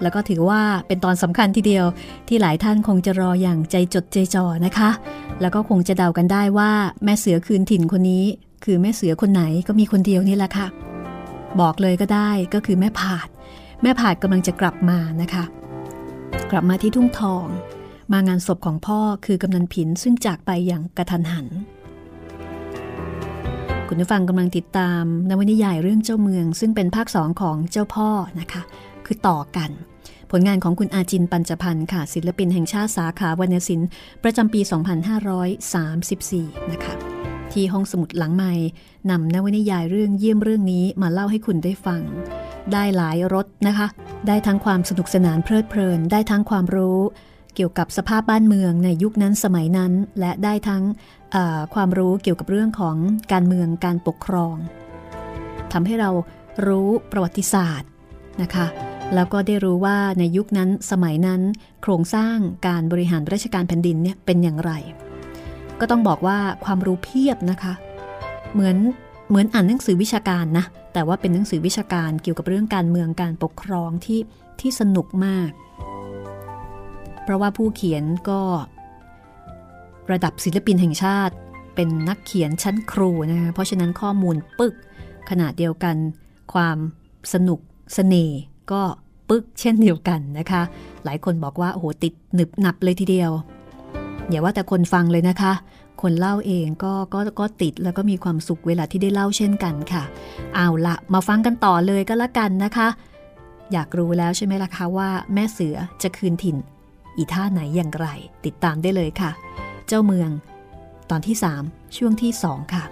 [0.01, 1.85] แล้วก็ถือว่าเป็นตอนสำคัญทีเดียว
[2.27, 4.89] ที่หลายท่านคงจะรออย่างใจจดใจจ่อนะคะ
[5.41, 6.71] แล้วก็คงจะเดากันได้ว่า
[7.03, 8.25] แม่เสือคืนถิ่นคนนี้
[8.63, 10.67] คือแม่เสือคนไหนก็มีคนเดียวนี่แหละค่ะ
[11.61, 13.27] บอกเลยก็ได้ก็คือแม่ผาด
[13.81, 15.43] แม่ผาดกำลังจะกลับมานะคะ
[16.51, 17.45] กลับมาที่ทุ่งทอง
[18.11, 21.47] มางานศพของพ่อคือกำนันผินซึ่งจากไปอย่างกระทันหัน
[23.87, 28.61] คุณผู้ฟังกำลังติดตามนวนิยายเรื่องเจ้าเมือง ซึ่งเป็นภาคสองของเจ้าพ่อนะคะ
[29.05, 29.71] คือต่อกัน
[30.31, 33.87] ผลงานของคุณอาจินปัญจพันธ์ค่ะ ศิลปินแห่งชาติสาขาวรรณศิลป์
[34.23, 34.61] ประจำปี
[35.85, 36.93] 2534 นะคะ
[37.53, 38.53] ที่ห้องสมุดหลังใหม่
[39.09, 42.01] นำนวนิยายเรื่องเยี่ยมเรื่องนี้มาเล่าให้คุณได้ฟัง
[42.73, 43.87] ได้หลายรสนะคะ
[44.27, 46.99] ได้ทั้งความสนุกสนานเพลิดเพลิน ได้ทั้งความรู้
[47.55, 50.83] เกี่ยวกับสภาพบ้านเมืองในยุคนั้นสมัยนั้น และได้ทั้ง
[51.73, 52.95] ความรู้เกี่ยวกับเรื่องของ
[53.31, 54.55] การเมืองการปกครอง
[55.73, 56.09] ทำให้เรา
[56.67, 57.89] รู้ประวัติศาสตร์
[58.41, 58.65] นะคะ
[59.13, 61.41] แล้วก็ได้รู้ว่าในยุคนั้นสมัยนั้น
[61.81, 62.37] โครงสร้าง
[62.67, 64.71] การบริหารราชการแผ่นดินเนี่ยเป็นอย่างไร
[65.79, 67.73] ก็ต้องบอกว่าความรู้เพียบนะคะ
[68.53, 68.77] เหมือน
[69.29, 74.19] เหมือนอ่านหนังสือวิชาการนะ แต่ว่าเป็นหนังสือวิชาการเกี่ยวกับเรื่องการเมืองการปกครองที่
[74.59, 75.49] ที่สนุกมาก
[77.23, 78.41] เพราะว่าผู้เขียนก็
[80.11, 81.35] ระดับศิลปินแห่งชาติ
[81.75, 84.75] เป็นนักเขียนชั้นครูนะคะเพราะฉะนั้นข้อมูลปึก
[85.29, 85.95] ขนาดเดียวกัน
[86.53, 86.77] ความ
[87.33, 87.63] สนุกส
[87.93, 88.39] เสน่ห์
[88.71, 88.81] ก็
[89.29, 90.61] ปึ๊กเช่นเดียวกันนะคะ
[91.05, 93.31] หลายคนบอกว่าโอ้โหติดหนึบหนับเลยทีเดียว
[94.29, 95.53] อย่าว่าแต่คนฟังเลยนะคะ
[96.01, 100.03] คนเล่าเองก็ก็ก็ติดแล้วก็มีความสุขเวลาที่ได้เล่าเช่นกันค่ะ
[100.55, 102.87] เอาละมาฟังกันต่อเลยก็แล้วกันนะคะ
[103.73, 106.57] อยากรู้แล้วใช่ไหมล่ะคะว่า แม่เสือจะคืนถิ่น
[107.17, 108.07] อีท่าไหนอย่างไร
[108.45, 109.31] ติดตามได้เลยค่ะ
[109.87, 110.29] เจ้าเมือง
[111.09, 112.83] ตอนที่ 3 ช่วงที่ 2 ค่ะ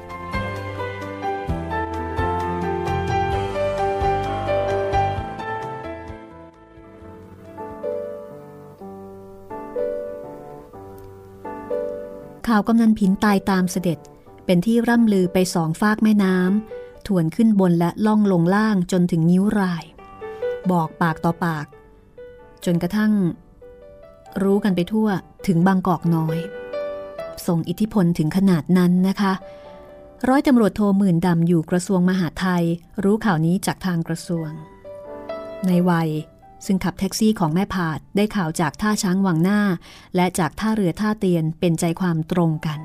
[12.47, 13.99] ข่าวกำนันผินตายตามเสด็จ
[14.45, 19.83] เป็นที่ร่ำลือไปสองฟากแม่น้ำถวนขึ้นบนและล่องลงล่างจนถึงนิ้วราย
[20.71, 21.65] บอกปากต่อปาก
[22.65, 23.13] จนกระทั่ง
[24.43, 25.07] รู้กันไปทั่ว
[25.47, 26.37] ถึงบางกอกน้อย
[27.47, 29.33] ส่งอิทธิพลถึงขนาดนั้นนะคะ
[30.29, 32.63] ร้อยตำรวจโทหมื่นดำอยู่กระทรวงมหาดไทย
[33.03, 34.49] รู้ข่าวนี้จากทางกระทรวง
[35.67, 36.09] ในวัย
[36.65, 39.61] ซึ่งขับแท็กซี่ของแม่ผาดได้ข่าวจากท่าช้างวังหน้า
[40.15, 42.79] และจากท่าเรือท่าเตียนเป็นใจความตรงกัน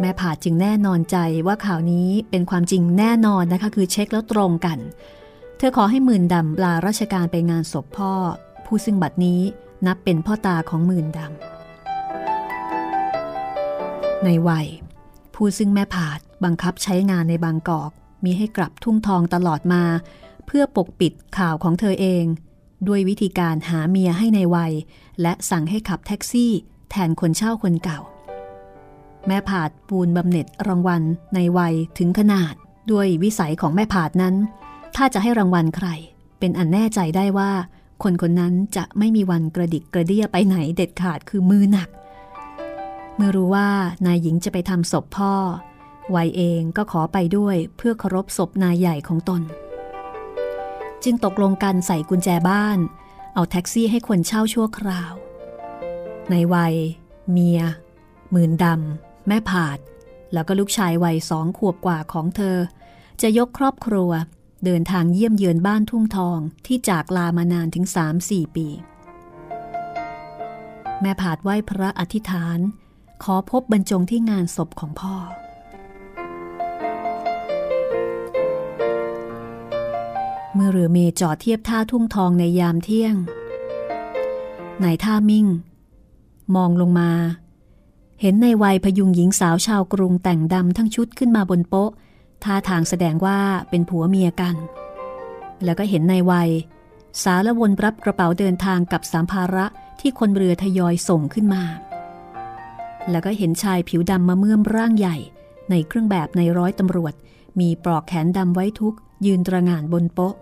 [0.00, 4.78] แม่ผาดจึงแน่นอนใจว่าข่าวนี้เป็นความจริงแน่นอนนะคะคือเช็คแล้วตรงกัน
[5.58, 8.12] เธอขอให้หมื่นดำลาราชการไปงานศพพ่อ
[8.66, 9.40] ผู้ซึ่งบัดนี้
[9.86, 14.66] นับเป็นพ่อตาของหมื่นดำในวัย
[15.34, 17.90] ผู้ซึ่งแม่ผาดบังคับใช้งานในบางกอก
[18.24, 19.82] มีให้กลับทุ่งทองตลอดมา
[20.46, 22.24] เพื่อปกปิดข่าวของเธอเอง
[22.88, 24.72] ด้วยวิธีการหาเมียให้ในวัย
[25.22, 26.52] และสั่งให้ขับแท็กซี่
[26.90, 28.00] แทนคนเช่าคนเก่า
[29.26, 31.02] แม่ผาดปูนบำเหน็จรางวัล
[31.34, 32.54] ในวัยถึงขนาด
[32.92, 34.34] ด้วยวิสัยของแม่ผาดนั้น
[34.96, 35.88] ถ้าจะให้รางวัลใคร
[36.38, 37.52] เป็นอันแน่ใจได้ว่า
[38.02, 41.88] คนคนนั้นจะไม่มีวันกระดิกกระเดี้ยไปไหนเด็ดขาดคือมือหนัก
[43.16, 43.68] เมื่อรู้ว่า
[44.06, 45.34] นายหญิงจะไปทำศพพ่อ
[46.14, 49.42] วัยเองก็ขอไปด้วยเพื่อเคารพศพนายใหญ่ของตน
[51.06, 52.78] จึงตกลงกันใส่กุญแจบ้าน
[53.34, 55.12] เอาแท็กซี่ให้คนเช่าชั่วคราว
[56.30, 56.74] ในวัย
[57.30, 57.60] เมีย
[58.30, 59.78] หมื่นดำ แม่ผาด
[60.32, 62.58] แล้วก็ลูกชายวัยสองขวบกว่าของเธอ
[63.22, 64.10] จะยกครอบครัว
[64.64, 67.86] เดินทางเยี่ยมเยือนบ้านทุ่งทองที่จากลามานานถึง
[68.20, 68.68] 3-4 ปี
[71.00, 72.58] แม่ผาดไหว้พระอธิษฐาน
[73.24, 75.16] ขอพบบรรจงที่งานศพของพ่อ
[80.56, 83.14] เมื่อเรือเมจอดเทียบท่าทุ่งทองในยามเที่ยง
[84.82, 85.46] นายท่ามิ่ง
[86.54, 87.10] มองลงมา
[88.20, 91.90] เห็นในวัยพยุงหญิงสาวชาวกรุงแต่งดำทั้งชุดขึ้นมาบนโป๊ะ
[92.44, 93.38] ท่าทางแสดงว่า
[93.70, 94.56] เป็นผัวเมียกัน
[95.64, 96.50] แล้วก็เห็นในวัย
[97.22, 99.66] สารวนรับกระเป๋าเดินทางกับสามภาระ
[100.00, 101.62] ที่คนเรือทยอยส่งขึ้นมา
[103.10, 105.16] แล้วก็เห็นชายผิวดำมาเมื่อมร่างใหญ่
[105.70, 107.14] ในเครื่องแบบในร้อยตำรวจ
[107.60, 108.94] มีปลอกแขนดำไว้ทุก
[109.26, 110.34] ยืนตระงานบนโป๊ะ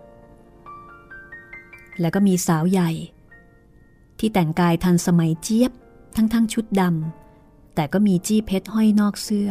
[2.01, 2.91] แล้วก็มีสาวใหญ่
[4.19, 5.71] ที่แต่งกายทันสมัยเจี๊ยบ
[6.15, 9.49] ทั้งทั้งชุดดำแต่ก็มีจี้เพชรห้อยนอกเสื้อ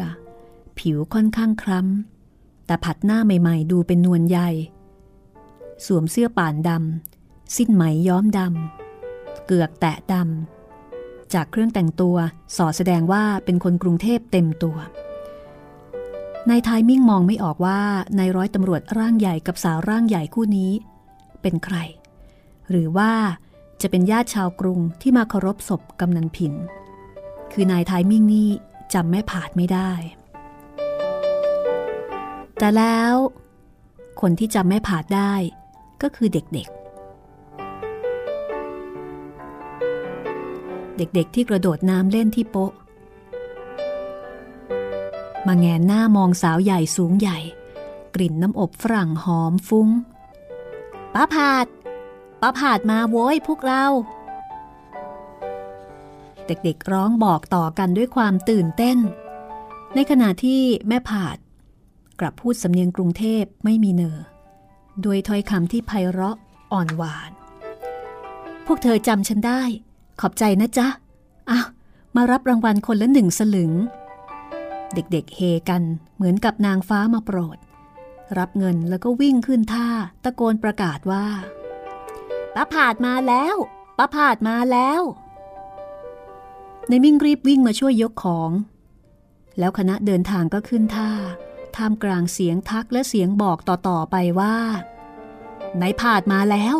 [0.79, 4.51] ผิวค่อนข้างคล้ำแต่ผัดหน้าใหม่ๆ ดูเป็นนวลใหญ่
[5.87, 12.17] สวมเสื้อป่านดำสิ้นไหมย้อมดำเกือกแตะดำจากเครื่องแต่งตัว
[12.57, 14.77] สอแสดงว่าเป็นคนกรุงเทพเต็มตัว
[16.51, 17.81] นายทายมิ่งมองไม่ออกว่า
[18.19, 20.73] นายร้อยตำรวจร่างใหญ่กับสาวร่างใหญ่คู่นี้
[21.43, 21.77] เป็นใคร
[22.71, 23.13] หรือว่า
[23.83, 26.55] จะเป็นญาติชาวกรุงที่มาเคารพศพกำนันผิน
[27.53, 28.49] คือนายทายมิ่งนี่
[28.95, 29.91] จำแม่ผาดไม่ได้
[32.59, 33.15] แต่แล้ว
[34.21, 35.35] คนที่จำแม่ผาดได้
[36.03, 36.75] ก็คือเด็กๆ
[40.97, 42.73] เด็กๆที่กระโดดน้ำเล่นที่โป๊ะ
[45.47, 47.39] มาแงนหน้ามองสาวใหญ่สูงใหญ่
[48.15, 49.89] กลิ่นน้ำอบฝรั่งหอมฟุ้ง
[51.15, 51.67] ป้าผาด
[52.47, 53.85] ป้าผาดมาโว้ยพวกเรา
[56.47, 58.99] เด็กๆร้องบอกต่อกันด้วยความตื่นเต้น
[59.95, 61.37] ในขณะที่แม่ผาด
[62.21, 64.19] กลับพูดสำเนียงกรุงเทพไม่มีเนอ
[65.03, 66.37] โดยถ้อยคำที่ไพเราะ
[66.73, 67.31] อ่อนหวาน
[68.67, 69.63] พวกเธอจำฉันได้
[70.21, 70.89] ขอบใจนะจ๊ะ
[71.51, 71.67] อ้าว
[72.17, 73.73] มารับรางวัลคนละหนึ่งสลึง
[74.95, 75.83] เด็กๆเฮกัน
[76.17, 77.59] เหมือนกับนางฟ้ามาโปรด
[78.39, 79.89] รับเงินแล้วก็วิ่งขึ้นท่า
[80.25, 81.27] ตะโกนประกาศว่า
[82.55, 83.57] ป้าผาดมาแล้ว
[83.99, 85.01] ป้าผาดมาแล้ว
[86.89, 88.51] ในมิ่งรีบวิ่งมาช่วยยกของ
[89.59, 91.11] แล้วคณะเดินทางก็ขึ้นท่า
[91.77, 94.57] ท่ามกลางเสียงทักและเสียงบอกต่อๆไปว่า
[95.77, 96.77] ไหนผาดมาแล้ว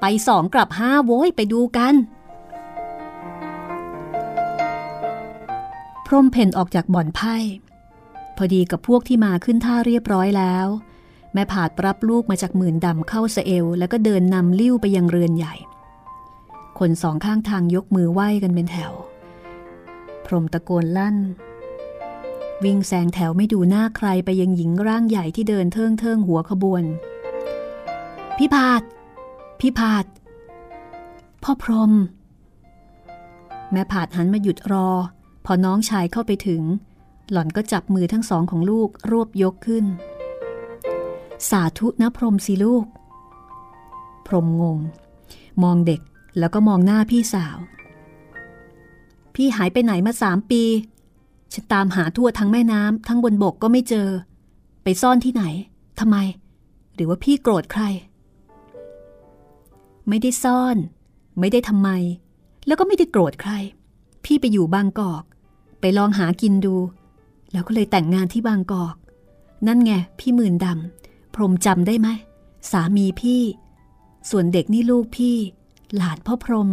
[0.00, 1.94] ไปสองกลับห้าโว้ยไปดูกัน
[6.06, 7.36] พรมเพนออกจากบ่อนไพ่
[8.36, 10.66] พอดีกับพวกที่มาขึ้นท่าเรียบร้อยแล้ว
[11.34, 15.54] แม่ผาดรับลูกมาจากหมื่นดำเข้าสเอล แล้วก็เดินนำลิ้วไปยังเรือนใหญ่
[16.78, 18.92] คนสองข้างทางยกมือไหว้กันเป็นแถว
[20.24, 21.16] พรมตะโกนลั่น
[22.64, 26.84] วิ่งแซงแถวไม่ดูหน้าใครไปยังหญิงร่างใหญ่ที่เดินเทิงเทิงหัวขบวน
[28.36, 28.82] พี่พาด
[29.60, 30.04] พี่พาด
[31.42, 31.92] พ่อพรม
[33.72, 34.88] แม่ผาดหันมาหยุดรอ
[35.44, 36.62] พอน้องชายเข้าไปถึง
[37.30, 39.84] หล่อนก็จับมือทั้งสองของลูกรวบยกขึ้น
[41.50, 42.86] สาธุนะพรมสิลูก
[44.26, 44.78] พรมงง
[45.62, 46.00] มองเด็ก
[46.38, 47.58] แล้วก็มองหน้าพี่สาว
[49.34, 50.62] พี่หายไปไหนมาสามปี
[51.52, 54.08] ฉันตามหาทั่วทั้งแม่น้ำทั้งบนบกก็ไม่เจอ
[54.82, 55.44] ไปซ่อนที่ไหน
[56.00, 56.16] ทำไม
[56.94, 57.82] หรือว่าพี่โกรธใคร
[60.08, 60.76] ไม่ได้ซ่อน
[61.40, 61.88] ไม่ได้ทำไม
[62.66, 63.52] แล้วก็ไม่ได้โกรธใคร
[64.24, 65.22] พี่ไปอยู่บางกอก
[65.80, 66.76] ไปลองหากินดู
[67.52, 68.94] แล้วก็เลยแต่งงานที่บางกอก
[69.66, 71.03] นั่นไงพี่หมื่นดำ
[71.34, 72.08] พรมจำได้ไหม
[72.70, 73.42] สามีพี่
[74.30, 75.36] ส่วนเด็กนี่ลูกพี่
[75.96, 76.68] หลานพ่อพรม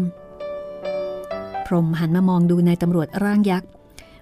[1.65, 3.69] พรมหันมามองดูนายตำรวจร่างยักษ์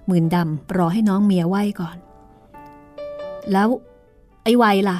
[0.06, 1.96] หมื่นดำรอให้น้องเมียไหวก่อน
[3.52, 3.68] แล้ว
[4.44, 4.98] ไอ้ไวล่ะ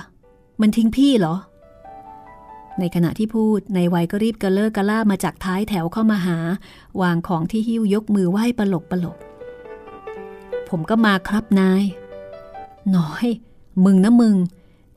[0.61, 1.35] มันทิ้งพี่เหรอ
[2.79, 6.39] ในขณะที่พูดนายไวก็รีบกระเลิกกระล่ามาจากท้ายแถวเข้ามาหา
[7.01, 9.17] วางของที่หิ้วยกมือไหว้ปลกปลก
[10.69, 11.85] ผมก็มาครับนาย
[12.97, 13.27] น้อย
[13.85, 14.37] มึงนะมึง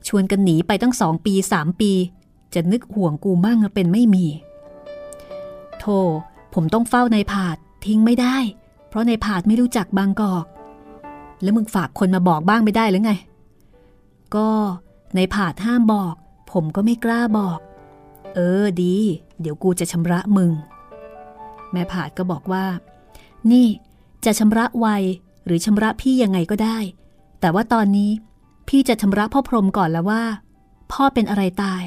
[0.08, 1.92] ชวนกันหนีไปตั้งสองปีสามปี
[2.54, 4.26] จะนึกห่วงกูบ้างเป็นไม่มี
[5.80, 6.00] โธ่
[6.54, 8.38] ผมต้องเฝ้าในผาดทิ้งไม่ได้
[8.90, 10.46] เพราะในผาดไม่รู้จักบางกอก
[11.42, 13.14] แล้วมึงฝากคนมาบอกบ้างไม่ได้หรือไง
[14.36, 14.50] ก็
[15.16, 16.16] ในผาดห้ามบอก
[16.52, 17.60] ผมก็ไม่กล้าบอก
[18.36, 18.96] เออดี
[19.42, 20.52] เดี๋ยวกูจะชำระมึง
[21.72, 22.66] แม่ผาดก็บอกว่า
[23.52, 23.68] นี่
[24.26, 24.88] จะชำระไว
[25.46, 26.78] หรือชำระพี่ยังไงก็ได้
[27.40, 28.12] แต่ว่าตอนนี้
[28.68, 30.24] พี่จะชำระพ่อพรหมก่อนแล้วว่า
[30.92, 31.84] พ่อเป็นอะไรตาย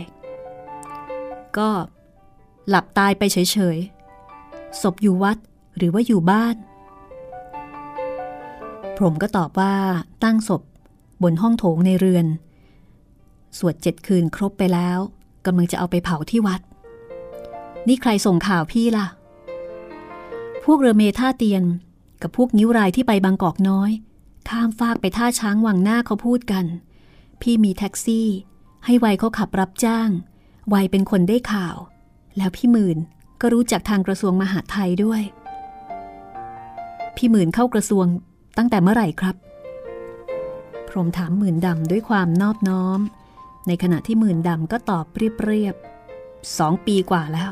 [1.59, 1.71] ก็
[2.69, 5.37] หลับตายไปเฉยๆศพอยู่วัด
[5.77, 6.57] หรือว่าอยู่บ้าน
[8.97, 9.75] พรหมก็ตอบว่า
[10.25, 10.63] ตั้งศพ
[11.23, 12.27] บนห้องโถงในเรือน
[13.59, 14.99] สวดเจ็ดคืนครบไปแล้ว
[15.47, 16.61] กำลังจะเอาไปเผาที่วัด
[17.89, 19.07] นี่ใครส่งข่าวพี่ล่ะ
[20.65, 21.63] พวกเรือเมท่าเตียน
[22.23, 23.91] กับพวกนิ้วรายที่ไปบางกอกน้อย
[24.49, 26.65] ข้ามฟากไปท่าช้างวังหน้าเขาพูดกัน
[27.41, 28.29] พี่มีแท็กซี่
[28.85, 30.11] ให้ไวเขาขับรับจ้าง
[30.69, 31.77] ไวเป็นคนได้ข่าว
[32.37, 32.99] แล้วพี่หมื่น
[33.41, 35.23] ก็รู้จักทางกระทรวงมหาดไทยด้วย
[37.17, 38.07] พี่หมื่นเข้ากระทรวง
[38.59, 39.37] ตั้งแต่เมื่อไหร่ครับ
[40.89, 43.01] พรมถามหมื่นดำด้วยความนอบน้อม
[43.67, 47.51] ในขณะที่หมื่นดำก็ตอบเรียบๆสองปีกว่าแล้ว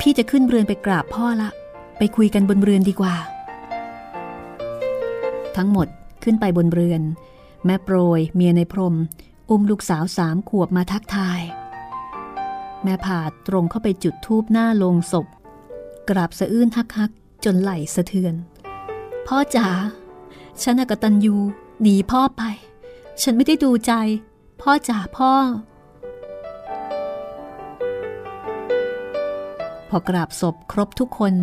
[0.00, 1.50] พี่จะขึ้นเรือนไปกราบพ่อละ
[1.98, 3.14] ไปคุยกันบนเรือนดีกว่า
[5.56, 5.88] ทั้งหมด
[6.22, 7.02] ขึ้นไปบนเรือน
[7.64, 8.96] แม่โปรยเมียในพรม
[9.50, 11.40] อุ้มลูกสาวสามขวบมาทักทาย
[12.82, 15.26] แม่ผาดตรงเข้าไปจุดทูบหน้าลงศพ
[16.08, 18.34] กราบสะอื้นฮักๆ จนไหลสะเทือน
[19.26, 19.68] พ่อจ๋า
[20.62, 21.36] ฉันอกตันยู
[21.82, 22.42] หนีพ่อไป
[23.22, 23.92] ฉันไม่ได้ดูใจ
[24.60, 25.32] พ่อจ๋าพ่อ
[29.88, 31.34] พอกราบศพครบทุกคน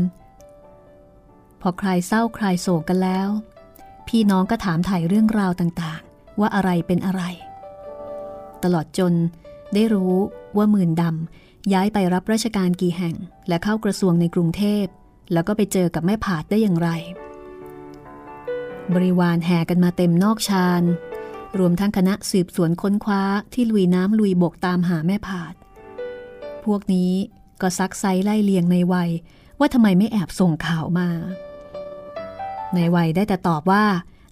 [1.61, 3.29] พอใครเศร้าใครโศกกันแล้ว
[4.15, 7.21] พี่น้องก็ถามถ่ายเรื่องราวต่างๆ ว่าอะไรเป็นอะไร
[8.63, 9.13] ตลอดจน
[9.73, 10.15] ได้รู้
[10.57, 13.15] ว่าหมื่นดำย้ายไปรับราชการกี่แห่ง
[13.47, 14.85] และเข้ากระทรวงในกรุงเทพ
[15.33, 16.89] แล้วก็ไปเจอกับแม่ผาดได้อย่างไร
[18.93, 20.83] บริวารแห่กันมาเต็มนอกชาน
[21.59, 23.23] รวมทั้งคณะสืบสวนค้นคว้า
[23.53, 25.53] ที่ลุยน้ำลุยบกตามหาแม่ผาด
[26.65, 27.11] พวกนี้
[27.61, 29.09] ก็ซักไซไล่เลียงในวัย
[29.59, 31.09] ว่าทำไมไม่แอบส่งข่าวมา
[32.75, 33.85] ในวัยได้แต่ตอบว่า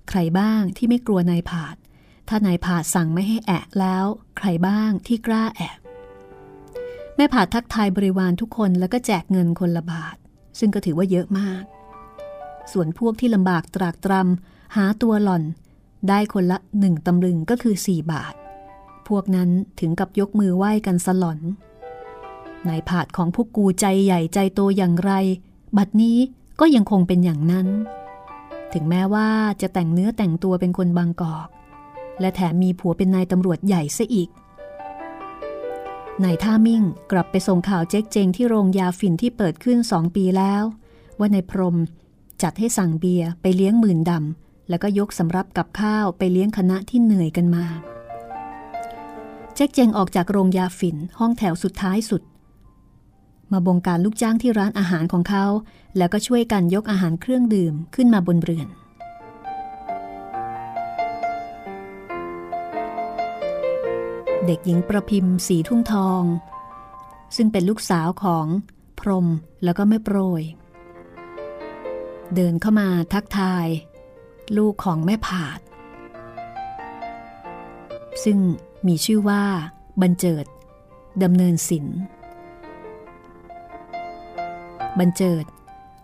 [0.09, 1.75] ใครบ้างที่ไม่กลัวนายผาด
[2.27, 4.05] ถ้านายผาดสั่งไม่ให้แอะแล้ว
[4.37, 5.79] ใครบ้างที่กล้าแอบ
[7.15, 10.15] แม่ผาดทักทายบริวารทุกคนแล้วก็แจกเงินคนละบาท
[10.59, 11.63] ซึ่งก็ถือว่าเยอะมาก
[12.71, 15.43] ส่วนพวกที่ลำบากตรากตรำหาตัวหล่อน
[16.09, 18.33] ได้คนละหนึ่งตำลึงก็คือสี่บาท
[19.07, 21.39] พวกนั้นถึงกับยกมือไหว้กันสลอน
[22.67, 25.11] นายผาดของพวกกูใจใหญ่ใจโตอย่างไร
[25.77, 26.17] บัดนี้
[26.59, 27.67] ก็ยังคงเป็นอย่างนั้น
[28.73, 29.27] ถึงแม้ว่า
[29.61, 31.47] จะแต่งเนื้อแต่งตัวเป็นคนบางกอก
[32.19, 34.29] และแถมมีผัวเป็นนายตำรวจใหญ่ซะอีก
[36.23, 40.63] นายท่ามิ่งกลับไปส่งข่าวเจ๊กเจงที่โรงยาฝิ่นที่เปิดขึ้นสองปีแล้ว
[41.19, 41.77] ว่านายพรม
[42.41, 47.65] จัดให้สั่งเบียร์ไปเลี้ยงหมื่นดำแล้วก็ยกสำรับกับข้าวไปเลี้ยงคณะที่เหนื่อยกันมา
[49.55, 52.21] เจ๊กเจงออกจากโรงยาฝิ่นห้องแถวสุดท้ายสุด
[53.51, 55.45] มาบงการลูกจ้างที่ร้านอาหารของเขา
[55.97, 58.67] แล้วก็ช่วยกันยกอาหารเครื่องดื่มขึ้นมาบนเรือน
[64.45, 66.23] เด็กหญิงประพิมพ์สีทุ่งทอง
[67.35, 68.45] ซึ่งเป็นลูกสาวของ
[68.99, 69.27] พรม
[69.63, 70.43] แล้วก็แม่โปรย
[72.35, 73.67] เดินเข้ามาทักทาย
[74.57, 75.59] ลูกของแม่ผาด
[78.23, 78.39] ซึ่ง
[78.87, 79.43] มีชื่อว่า
[80.01, 80.45] บรรเจิด
[81.23, 81.99] ดำเนินศิลป์
[84.99, 85.45] บรรเจิด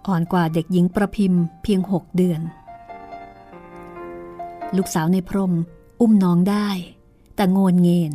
[0.08, 2.42] อ่อนกว่าเด็กหญิงประพิมพ์เพียงหกเดือน
[4.76, 5.54] ลูกสาวในพรม
[6.02, 6.70] อุ้มน้องได้
[7.36, 8.12] แต่โงนเงิน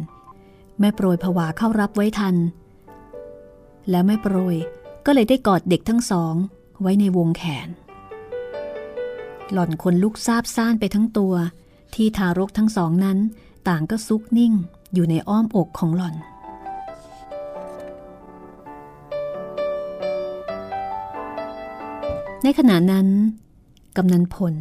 [0.81, 2.37] แม่โปรยผวาเข้ารับไว้ทัน
[3.91, 4.57] แล้วแม่โปรย
[5.07, 6.35] ก็เลยได้กอดเด็กทั้งสอง
[6.81, 7.69] ไว้ในวงแขน
[9.53, 11.35] หล่อนคนลุกซาบซ่านไปทั้งตัว
[11.95, 13.19] ที่ทารกทั้งสองนั้น
[13.69, 14.53] ต่างก็ซุกนิ่ง
[14.95, 16.17] อยู่ในอ้อมอกของหล่อน
[22.45, 23.07] ในขณะนั้น
[23.97, 24.55] กำนันผล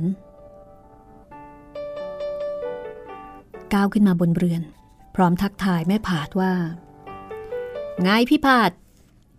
[3.74, 4.62] ก้าวขึ้นมาบนเรือน
[5.16, 6.54] พร้อมทักทายแม่ผาดว่า
[8.02, 8.72] ไงพี่ผาด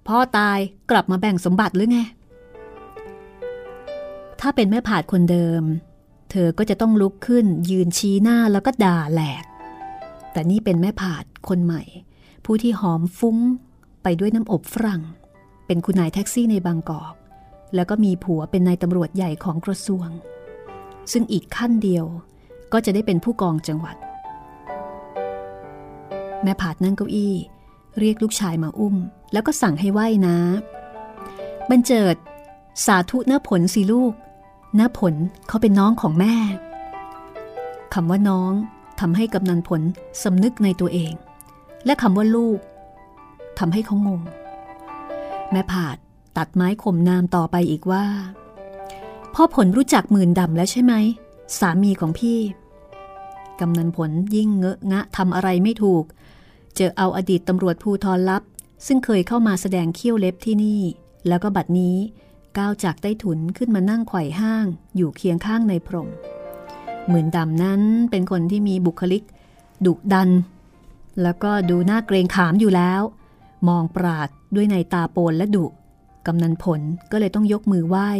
[0.09, 0.59] พ่อตาย
[0.91, 2.01] กลับมาแบ่งสมบัติหรือไง
[4.41, 5.63] ถ้าเป็นแม่ผาดคนเดิม
[6.31, 9.45] เธอก็จะต้องลุกขึ้นยืนชี้หน้าแล้วก็ด่าแหลก
[10.33, 11.83] แต่นี่เป็นแม่ผาดคนใหม่
[12.45, 13.37] ผู้ที่หอมฟุ้ง
[14.03, 15.03] ไปด้วยน้ำอบฝรั่ง
[15.67, 17.15] เป็นคุณนายแท็กซี่ในบางกอก
[17.75, 20.09] แล้วก็มีผัวเป็นนายตำรวจใหญ่ของกระทรวง
[21.13, 22.05] ซึ่งอีกขั้นเดียว
[22.73, 23.97] ก็จะได้เป็นผู้กองจังหวัด
[26.43, 27.35] แม่ผาดนั่งเก้าอี้
[27.99, 28.97] เรียกลูกชายมาอุ้ม
[29.33, 30.37] แล้วก็สั่งให้ไหว้นะ
[31.71, 32.17] บรรเจิด
[32.87, 34.13] สาธุเนื้อผลสิลูก
[34.75, 35.15] เนื้อผล
[35.49, 36.35] เขาเป็นน้องของแม่
[37.95, 38.53] คำว่าน้อง
[39.01, 39.83] ทำให้กำนันผล
[40.23, 41.13] สำนึกในตัวเอง
[41.87, 42.59] และคำว่าลูก
[43.59, 44.21] ทำให้เขางง
[45.53, 45.97] แม่ผาด
[46.37, 48.05] ตัดไม้ข่มนามต่อไปอีกว่า
[49.35, 50.95] พ่อผลรู้จักหมื่นดำแล้วใช่ไหม
[51.59, 52.39] สามีของพี่
[53.61, 56.05] กำนันผลยิ่งเงอะงะทำอะไรไม่ถูก
[56.77, 58.43] เจอเอาอดีตตำรวจภูทรลับ
[58.87, 60.81] ซึ่งเคยเข้ามาแสดงเขี้ยวเล็บที่นี่
[61.29, 61.97] แล้วก็บัดนี้
[62.59, 64.67] ก้าวจากใต้ถุนขึ้นมานั่งไขว่ห้าง
[64.97, 66.09] อยู่เคียงข้างในพรม
[67.09, 69.23] หมื่นดำนั้นเป็นคนที่มีบุคลิก
[69.87, 70.31] ดุดัน
[71.23, 73.03] แล้วก็ดูน่าเกรงขามอยู่แล้ว
[73.69, 75.67] มองปราดด้วยในตาโปนและดุ
[76.27, 78.11] กำนันผลก็เลยต้องยกมือไหว้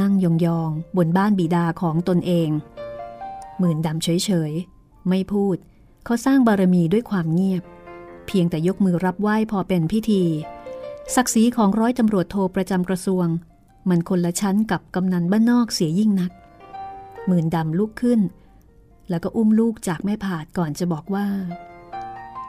[0.00, 0.26] นั่งย
[0.58, 2.48] องๆ บนบ้านบิดาของตนเอง
[3.58, 5.56] หมื่นดำเฉยๆ ไม่พูด
[6.04, 7.62] เขาสร้างบารมีด้วยความเงียบ
[8.26, 10.22] เพียงแต่ยกมือรับไหว้พอเป็นพิธี
[11.14, 13.26] ศักดิ์ศรีของร้อยตำรวจโทรประจำกระทรวง
[13.88, 16.32] มันคนละชั้นกับกำนันบ้านนอกเสียยิ่งนัก
[17.26, 18.20] หมื่นดำลุกขึ้น
[19.08, 21.26] แล้วก็อุ้มลูกจากแม่ผาดก่อนจะบอกว่า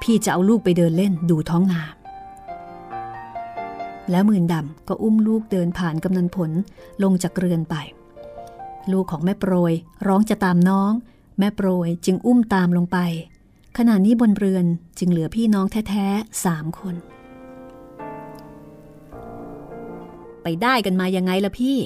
[0.01, 1.81] พี่จะเอาลูกไปเดินเล่นดูท้องนา
[4.11, 6.51] แล้วมื่นดำก็อุ้มลูกเดินผ่านกำนันผล
[7.03, 7.75] ลงจากเรือนไป
[8.91, 9.73] ลูกของแม่โปรย
[10.07, 10.91] ร้องจะตามน้อง
[11.39, 12.97] แม่โปรยจึงอุ้มตามลงไป
[13.77, 14.65] ขณะนี้บนเรือน
[14.99, 16.95] จึงเหลือพี่น้องแท้ๆสามคน
[20.43, 21.77] ไปได้กันมายังไงล่ะพี่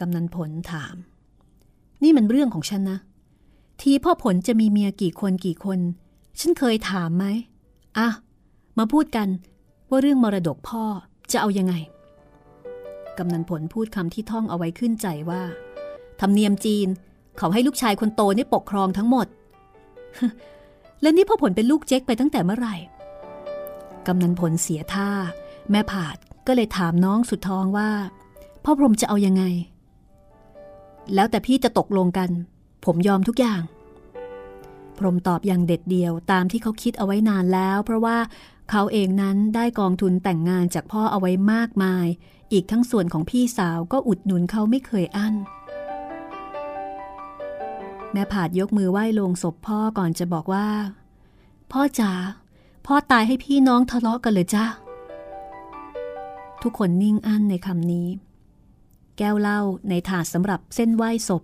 [0.00, 0.94] กำนันผลถาม
[2.02, 2.98] นี่มันเรื่องของฉันนะ
[3.80, 5.78] ทีพ่อผลจะมีเมียกี่คนกี่คน
[6.40, 7.24] ฉันเคยถามไหม
[7.98, 8.08] อะ
[8.78, 9.28] มาพูดกัน
[9.90, 10.84] ว่าเรื่องมรดกพ่อ
[11.32, 11.74] จะเอายังไง
[13.18, 15.42] กำนันผลพูดคำที่ท่องเอาไว้ขึ้นใจว่า
[16.20, 16.88] ธรรมเนียมจีน
[17.38, 19.26] เขาให้ลูกชายคนโตนี่ปกครองทั้งหมด
[21.02, 22.76] และนี่พ่อผลเป็นลูกเจ๊กไปตั้งแต่เมื่อไหร่
[24.06, 25.10] กำนันผลเสียท่า
[25.70, 26.16] แม่ผาด
[26.46, 27.90] ก็เลยถามน้องสุดท้องว่า
[28.64, 29.44] พ่อพรมจะเอายังไง
[31.14, 32.30] แล้วแต่พี่จะตกลงกัน
[32.84, 33.62] ผมยอมทุกอย่าง
[34.98, 38.16] พรมตอบอย่างเด็ดเดียวตามที่เขาคิดเอาไว้นานแล้ว เพราะว่า
[38.70, 42.06] เขาเองนั้นได้กองทุนแต่งงานจากพ่อเอาไว้มากมาย
[42.52, 45.34] อีกทั้งส่วนของพี่สาวก็อุดหนุนเขาไม่เคยอั้น
[48.12, 50.68] แม่ผาดยกมือไหว้ลงศพพ่อก่อนจะบอกว่า
[51.72, 52.12] พ่อจ๋า
[52.86, 54.64] พ่อตายให้พี่น้องทะเลาะกันเลยจ้า
[56.62, 58.08] ทุกคนนิ่งอั้นในคำนี้
[59.18, 61.42] แก้วเหล้าในถาดสำหรับเส้นไหว้ศพ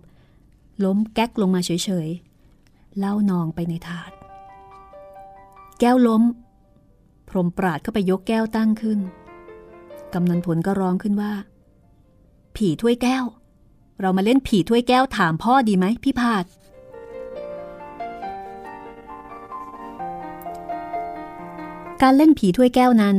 [0.83, 1.69] ล้มแก๊กลงมาเฉ
[2.05, 4.11] ยๆเหล้านองไปในถาด
[5.79, 6.23] แก้วล้ม
[7.29, 8.99] พรมปราดเข้าไปยกแก้วตั้งขึ้น
[10.13, 11.33] กำนันผลก็ร้องขึ้นว่า
[12.55, 13.25] ผีถ้วยแก้ว
[14.01, 16.45] เรามาเล่นผีถ้วยแก้วถามพ่อดีไหมพี่พาด
[22.01, 23.17] การเล่นผีถ้วยแก้วนั้น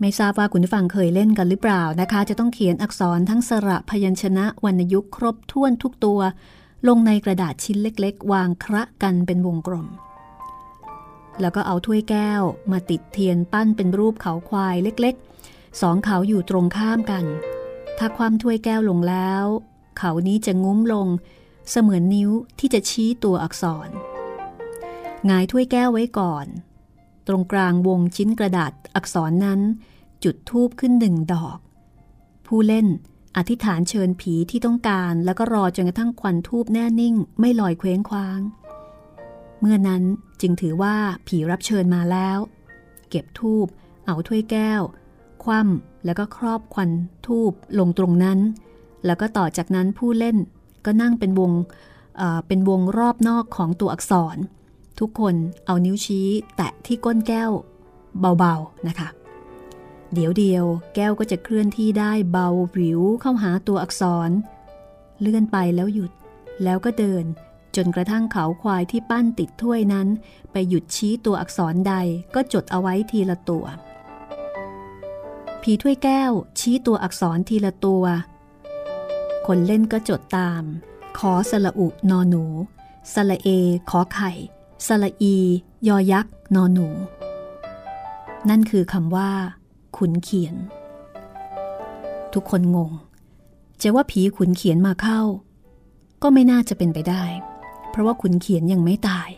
[0.00, 6.20] ไม่ทราบว่าคุณผู้ฟังเคยเล่นกันหรือเปล่านะคะ จะต้องเขียนอักษรทั้งสระพยัญชนะวรรณยุกต์ครบถ้วนทุกตัว
[6.88, 9.86] ลงในกระดาษชิ้นเล็ก ๆ วางคระกันเป็นวงกลม
[11.40, 17.24] แล้วก็เอาถ้วยแก้วมาติดเทียนปั้นเป็นรูปเขาควายเล็กๆ สองเขาอยู่ตรงข้ามกัน
[17.98, 19.44] ถ้าความถ้วยแก้วลงแล้ว
[19.98, 21.08] เขานี้จะงุ้มลง
[21.70, 23.88] เสมือนนิ้วที่จะชี้ตัวอักษร
[25.30, 26.46] งายถ้วยแก้วไว้ก่อน
[27.28, 29.60] ตรงกลางวงชิ้นกระดาษอักษรนั้น
[30.24, 31.58] จุดทูบขึ้นหนึ่งดอก
[32.46, 32.86] ผู้เล่น
[33.36, 38.40] อธิษฐานเชิญผีที่ต้องการแล้วก็รอจนกระทั่งควันทูบแน่นิ่ง ไม่ลอยเคว้งคว้าง
[39.64, 40.02] เมื่อนั้น
[40.40, 40.96] จึงถือว่า
[41.26, 42.38] ผีรับเชิญมาแล้ว
[43.10, 43.66] เก็บทูบ
[44.06, 44.82] เอาถ้วยแก้ว
[45.44, 46.90] คว่ำแล้วก็ครอบควัน
[47.26, 48.38] ทูบลงตรงนั้น
[49.06, 50.36] แล้วก็ต่อจากนั้นผู้เล่น
[50.84, 51.52] ก็นั่งเป็นวง
[52.46, 54.36] เป็นวงรอบนอกของตัวอักษร
[55.00, 55.34] ทุกคน
[55.66, 57.50] เอานิ้วชี้แตะที่ก้นแก้ว
[58.38, 59.08] เบาๆนะคะ
[60.14, 64.30] เดี๋ยวเดียวแก้วก็จะเคลื่อนที่ได้เบาวิวเข้าหาตัวอักษร
[65.20, 66.10] เลื่อนไปแล้วหยุด
[66.64, 67.24] แล้วก็เดิน
[67.76, 70.08] จนกระทั่งเขาควายที่ปั้นติดถ้วยนั้น
[70.52, 71.94] ไปหยุดชี้ตัวอักษรใด
[72.34, 73.64] ก็จดเอาไว้ทีละตัว
[75.62, 78.04] ผีถ้วยแก้วชี้ตัวอักษรทีละตัว
[79.46, 80.62] คนเล่นก็จดตาม
[81.18, 82.44] ขอสละอุนอหนู
[83.14, 83.48] สละเอ
[83.90, 84.30] ขอไข่
[84.86, 85.36] สละอี
[85.88, 86.88] ยอยักษ์นอหนู
[88.48, 89.30] นั่นคือคำว่า
[89.96, 90.54] ขุนเขียน
[92.34, 92.92] ทุกคนงง
[93.82, 95.20] จะว่าผีขุนเขียนมาเข้า
[96.22, 97.22] ก็ไม่น่าจะเป็นไปได้
[97.92, 99.30] เพราะว่าขุนเขียนยังไม่ตาย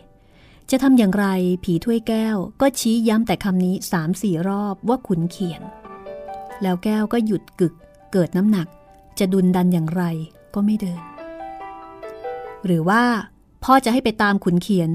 [0.71, 1.25] จะทำอย่างไร
[1.63, 5.61] ผีถ้วยแก้วก็ชี้ย้ำแต่คำนี้สามสี่รอบว่าขุนเขียน
[6.61, 7.73] แล้วแก้วก็หยุดกึก
[8.11, 8.67] เกิดน้ำหนัก
[9.19, 10.03] จะดุนดันอย่างไร
[10.53, 11.01] ก็ไม่เดิน
[12.65, 13.03] หรือว่า
[13.63, 14.89] พ่อจะให้ไปตามขุนเขียน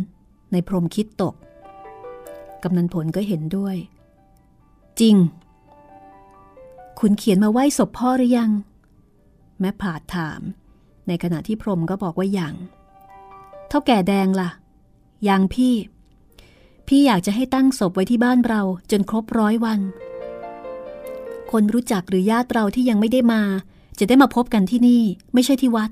[0.53, 1.35] ในพรมคิดตก
[2.63, 3.77] กำนันผลก็เห็นด้วย
[5.01, 5.17] จริง
[7.01, 8.51] คุณเขียนมาไหว้ศพพ่อหรือยัง
[9.61, 10.41] แม่ผาดถาม
[11.09, 12.55] ในขณะที่พรมก็บอกว่าอยัง
[13.71, 14.51] เท่าแก่แดงละ่ะ
[15.29, 15.75] ยังพี่
[16.87, 19.81] พี่อยากจะให้ตั้งศพไว้ที่บ้านเราจนครบร้อยวัน
[21.51, 23.43] คนรู้จักหรือญาติเราที่ยังไม่ได้มา
[23.99, 25.03] จะได้มาพบกันที่นี่
[25.35, 25.91] ไม่ใช่ที่วัด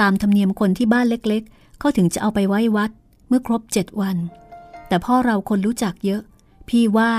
[0.00, 2.90] ตามธรรมเนียมคนที่บ้านเล็กๆ เขาถึงจะเอาไปไว้วัด
[3.28, 4.16] เมื่อครบเจ็ดวัน
[4.88, 6.22] แต่พ่อเราคนรู้จักเยอะ
[6.68, 7.12] พี่ว่า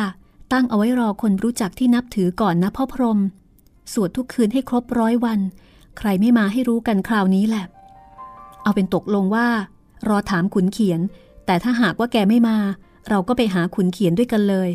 [0.53, 3.19] ตั้งเอาไว้รอคนรู้จักที่นับถือก่อนนะพ่อพรม
[3.93, 5.39] สวดทุกคืนให้ครบร้อยวัน
[5.97, 7.65] ใครไม่มาให้รู้กันคราวนี้แหละ
[8.63, 9.47] เอาเป็นตกลงว่า
[10.07, 10.99] รอถามขุนเขียน
[11.45, 12.57] แต่ถ้าหากว่าแกไม่มา
[13.09, 14.69] เราก็ไปหาขุนเขียนด้วยกันเลย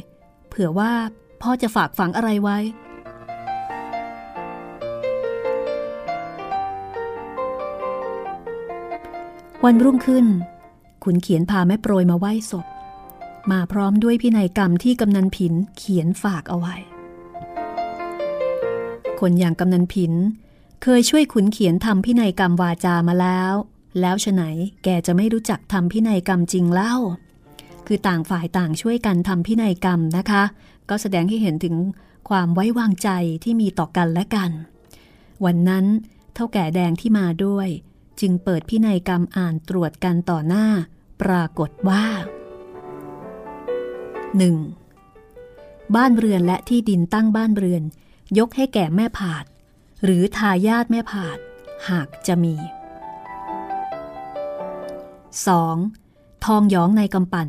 [0.49, 0.93] เผื่อว่า
[1.43, 2.59] พ่อจะฝากฝังอะไรไว้
[9.65, 10.27] วันรุ่งขึ้น
[11.05, 12.67] ขุนเขียนพาแม่โปรยมาไหว้ศพ
[13.51, 16.75] มาพร้อมด้วยพินัยกรรมที่กำนันผินเขียนฝากเอาไว้
[19.21, 20.13] คนอย่างกำนันผิน
[20.83, 23.53] เคยช่วยขุนเขียนทำพินัยกรรมวาจามาแล้ว
[24.01, 24.43] แล้วฉไหน
[24.85, 26.95] แกจะไม่รู้จักทำพินัยกรรมจริงเล่า
[27.87, 30.43] คือต่างฝ่ายต่างช่วยกันทำพินัยกรรมนะคะ
[30.89, 31.75] ก็แสดงให้เห็นถึง
[32.29, 33.11] ความไว้วางใจ
[33.45, 34.51] ที่มีต่อกันและกัน
[35.45, 35.87] วันนั้น
[36.35, 37.69] เท่าแก่แดงที่มาด้วย
[38.21, 40.67] จึงเปิดพินัยกรรมอ่านตรวจกันต่อหน้า
[41.23, 42.05] ปรากฏว่า
[45.01, 45.95] 1.
[45.97, 47.83] บ้านเรือนและที่ดินตั้งบ้านเรือน
[48.39, 49.45] ยกให้แก่แม่ผาด
[50.05, 51.39] หรือทายาทแม่ผาด
[51.91, 52.74] หากจะมี 2.
[56.45, 57.49] ทองยองในกำปั่น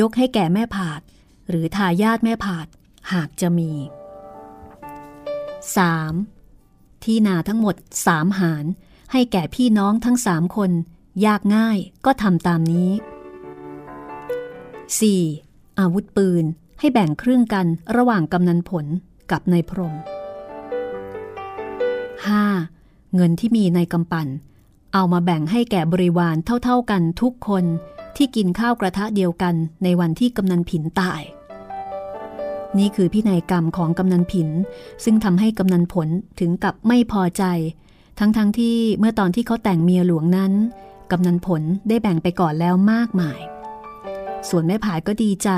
[0.00, 1.00] ยกให้แก่แม่ผาด
[1.48, 2.66] หรือทายาทแม่ผาด
[3.12, 3.72] หากจะมี
[5.78, 7.04] 3.
[7.04, 7.74] ที่นาทั้งหมด
[8.06, 8.64] สามหาร
[9.12, 10.70] ให้แก่พี่น้องทั้งสามคน
[11.26, 12.90] ยากง่ายก็ทำตามนี้
[15.14, 15.78] 4.
[15.78, 16.44] อาวุธปืน
[16.78, 17.66] ให้แบ่งครึ่งกัน
[17.96, 18.86] ระหว่างกำนันผล
[19.30, 19.94] กับนายพรม
[22.34, 23.14] 5.
[23.14, 24.28] เงินที่มีในกำปั่น
[24.94, 27.64] เอามาแบ่งให้แก่บริวารเท่าๆกันทุกคน
[28.16, 31.22] ที่กินข้าวกระทะเดียวกันในวันที่กำนันผินตาย
[32.78, 34.48] นี่คือพินัยกรรมของกำนันผิน
[35.04, 36.08] ซึ่งทำให้กำนันผล
[36.40, 37.44] ถึงกับไม่พอใจ
[38.18, 40.52] ทั้งๆทที่เมื่อตอนที่เขาแต่งเมียหลวงนั้น
[41.10, 43.40] กำนันผลได้แบ่งไปก่อนแล้วมากมาย
[44.48, 45.50] ส่วนแม่ผายก็ดีใจ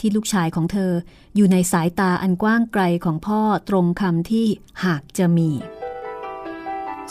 [0.00, 0.92] ที่ลูกชายของเธอ
[1.36, 4.46] อยู่ในสายตาอันกว้างไกลของพ่อตรงคำที่
[4.84, 5.50] หากจะมี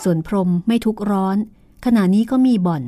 [0.03, 1.37] ส่วนพรมไม่ทุกร้อน
[1.85, 2.83] ขณะนี้ก็มีบ่อน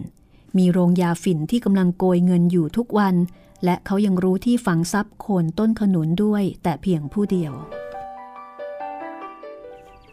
[0.57, 3.15] มีโรงยาฝิ่นที่กำลังโกยเงินอยู่ทุกวัน
[3.63, 7.53] และเขายังรู้ที่ฝังทรัพย์โคนต้นขนุนด้วย แต่เพียงผู้เดียว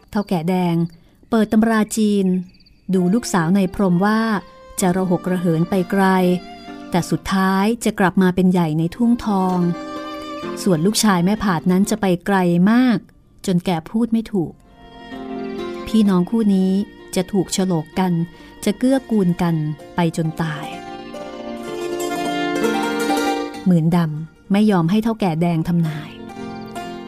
[0.09, 0.75] เท่าแก่แดง
[1.29, 2.25] เปิดตำราจีน
[2.93, 4.19] ดูลูกสาวในพรมว่า
[4.79, 6.03] จะระหกระเหินไปไกล
[6.91, 9.57] แต่สุดท้ายจะกลับมาเป็นใหญ่ในทุ่งทอง
[10.63, 12.37] ส่วนลูกชายแม่ผาดนั้นจะไปไกล
[12.71, 12.97] มาก
[13.45, 14.53] จนแกพูดไม่ถูก
[15.87, 16.71] พี่น้องคู่นี้
[17.15, 18.13] จะถูกฉลกกัน
[18.65, 19.55] จะเกื้อกูลกัน
[19.95, 20.65] ไปจนตาย
[23.65, 26.09] หมื่นดำไม่ยอมให้เท่าแก่แดงทำนาย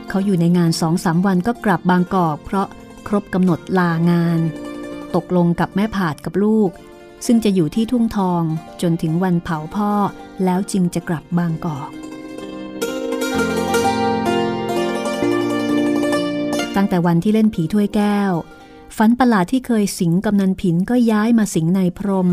[0.09, 2.67] เขาอยู่ในงานสองสามวันก็กลับบางกอก เพราะ
[3.07, 4.39] ครบกำหนดลางาน
[5.15, 6.71] ตกลงกับแม่ผาดกับลูก
[7.25, 8.43] ซึ่งจะอยู่ที่ทุ่งทอง
[8.81, 9.91] จนถึงวันเผาพ่อ
[10.43, 11.89] แล้วจึงจะกลับบางกอก
[16.75, 18.31] ตั้งแต่วันที่เล่นผีถ้วยแก้ว
[18.97, 22.29] ฝันประหลาดที่เคยสิงกำนันผินก็ย้ายมาสิงในพรม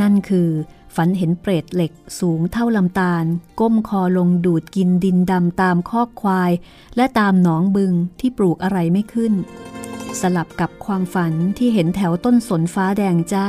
[0.00, 0.50] นั่นคือ
[0.96, 3.24] ฝันเห็นเปรตเหล็กสูงเท่าลำตาล
[3.60, 6.52] ก้มคอลงดูดกินดินดำตามคอกควาย
[6.96, 9.32] และตามหนองบึงที่ปลูกอะไรไม่ขึ้น
[10.20, 13.48] สลับกับความฝันที่เห็นแถวต้นสนฟ้าแดงจ้า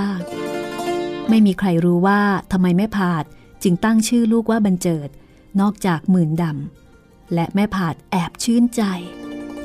[1.29, 2.21] ไม่มีใครรู้ว่า
[2.51, 3.23] ทำไมแม่ผาด
[3.63, 5.09] จึงตั้งชื่อลูกว่าบรรเจิด
[5.61, 8.81] นอกจากหมื่นดำและแม่ผาดแอบชื่นใจ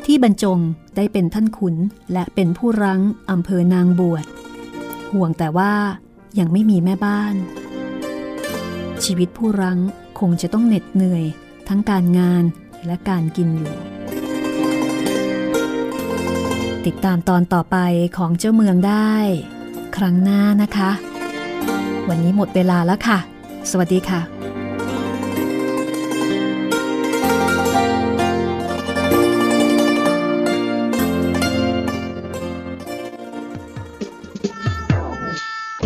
[0.06, 0.58] ที่บรรจง
[0.96, 1.76] ได้เป็นท่านขุน
[2.12, 3.00] และเป็นผู้รั้ง
[3.30, 4.24] อำเภอนางบวช
[5.12, 5.72] ห่วงแต่ว่า
[6.38, 7.34] ยังไม่มีแม่บ้าน
[9.04, 9.78] ชีวิตผู้รั้ง
[10.20, 11.24] คงจะต้องเหน็ดเหนื่อย
[11.68, 12.44] ทั้งการงาน
[12.86, 13.74] และการกินอยู่
[16.86, 17.76] ติดตามตอนต่อไป
[18.16, 19.14] ของเจ้าเมืองได้
[19.96, 20.90] ครั้งหน้านะคะ
[22.08, 23.18] วันนี้หมดเวลาแล้วค่ะ
[23.70, 24.35] สวัสดีค่ะ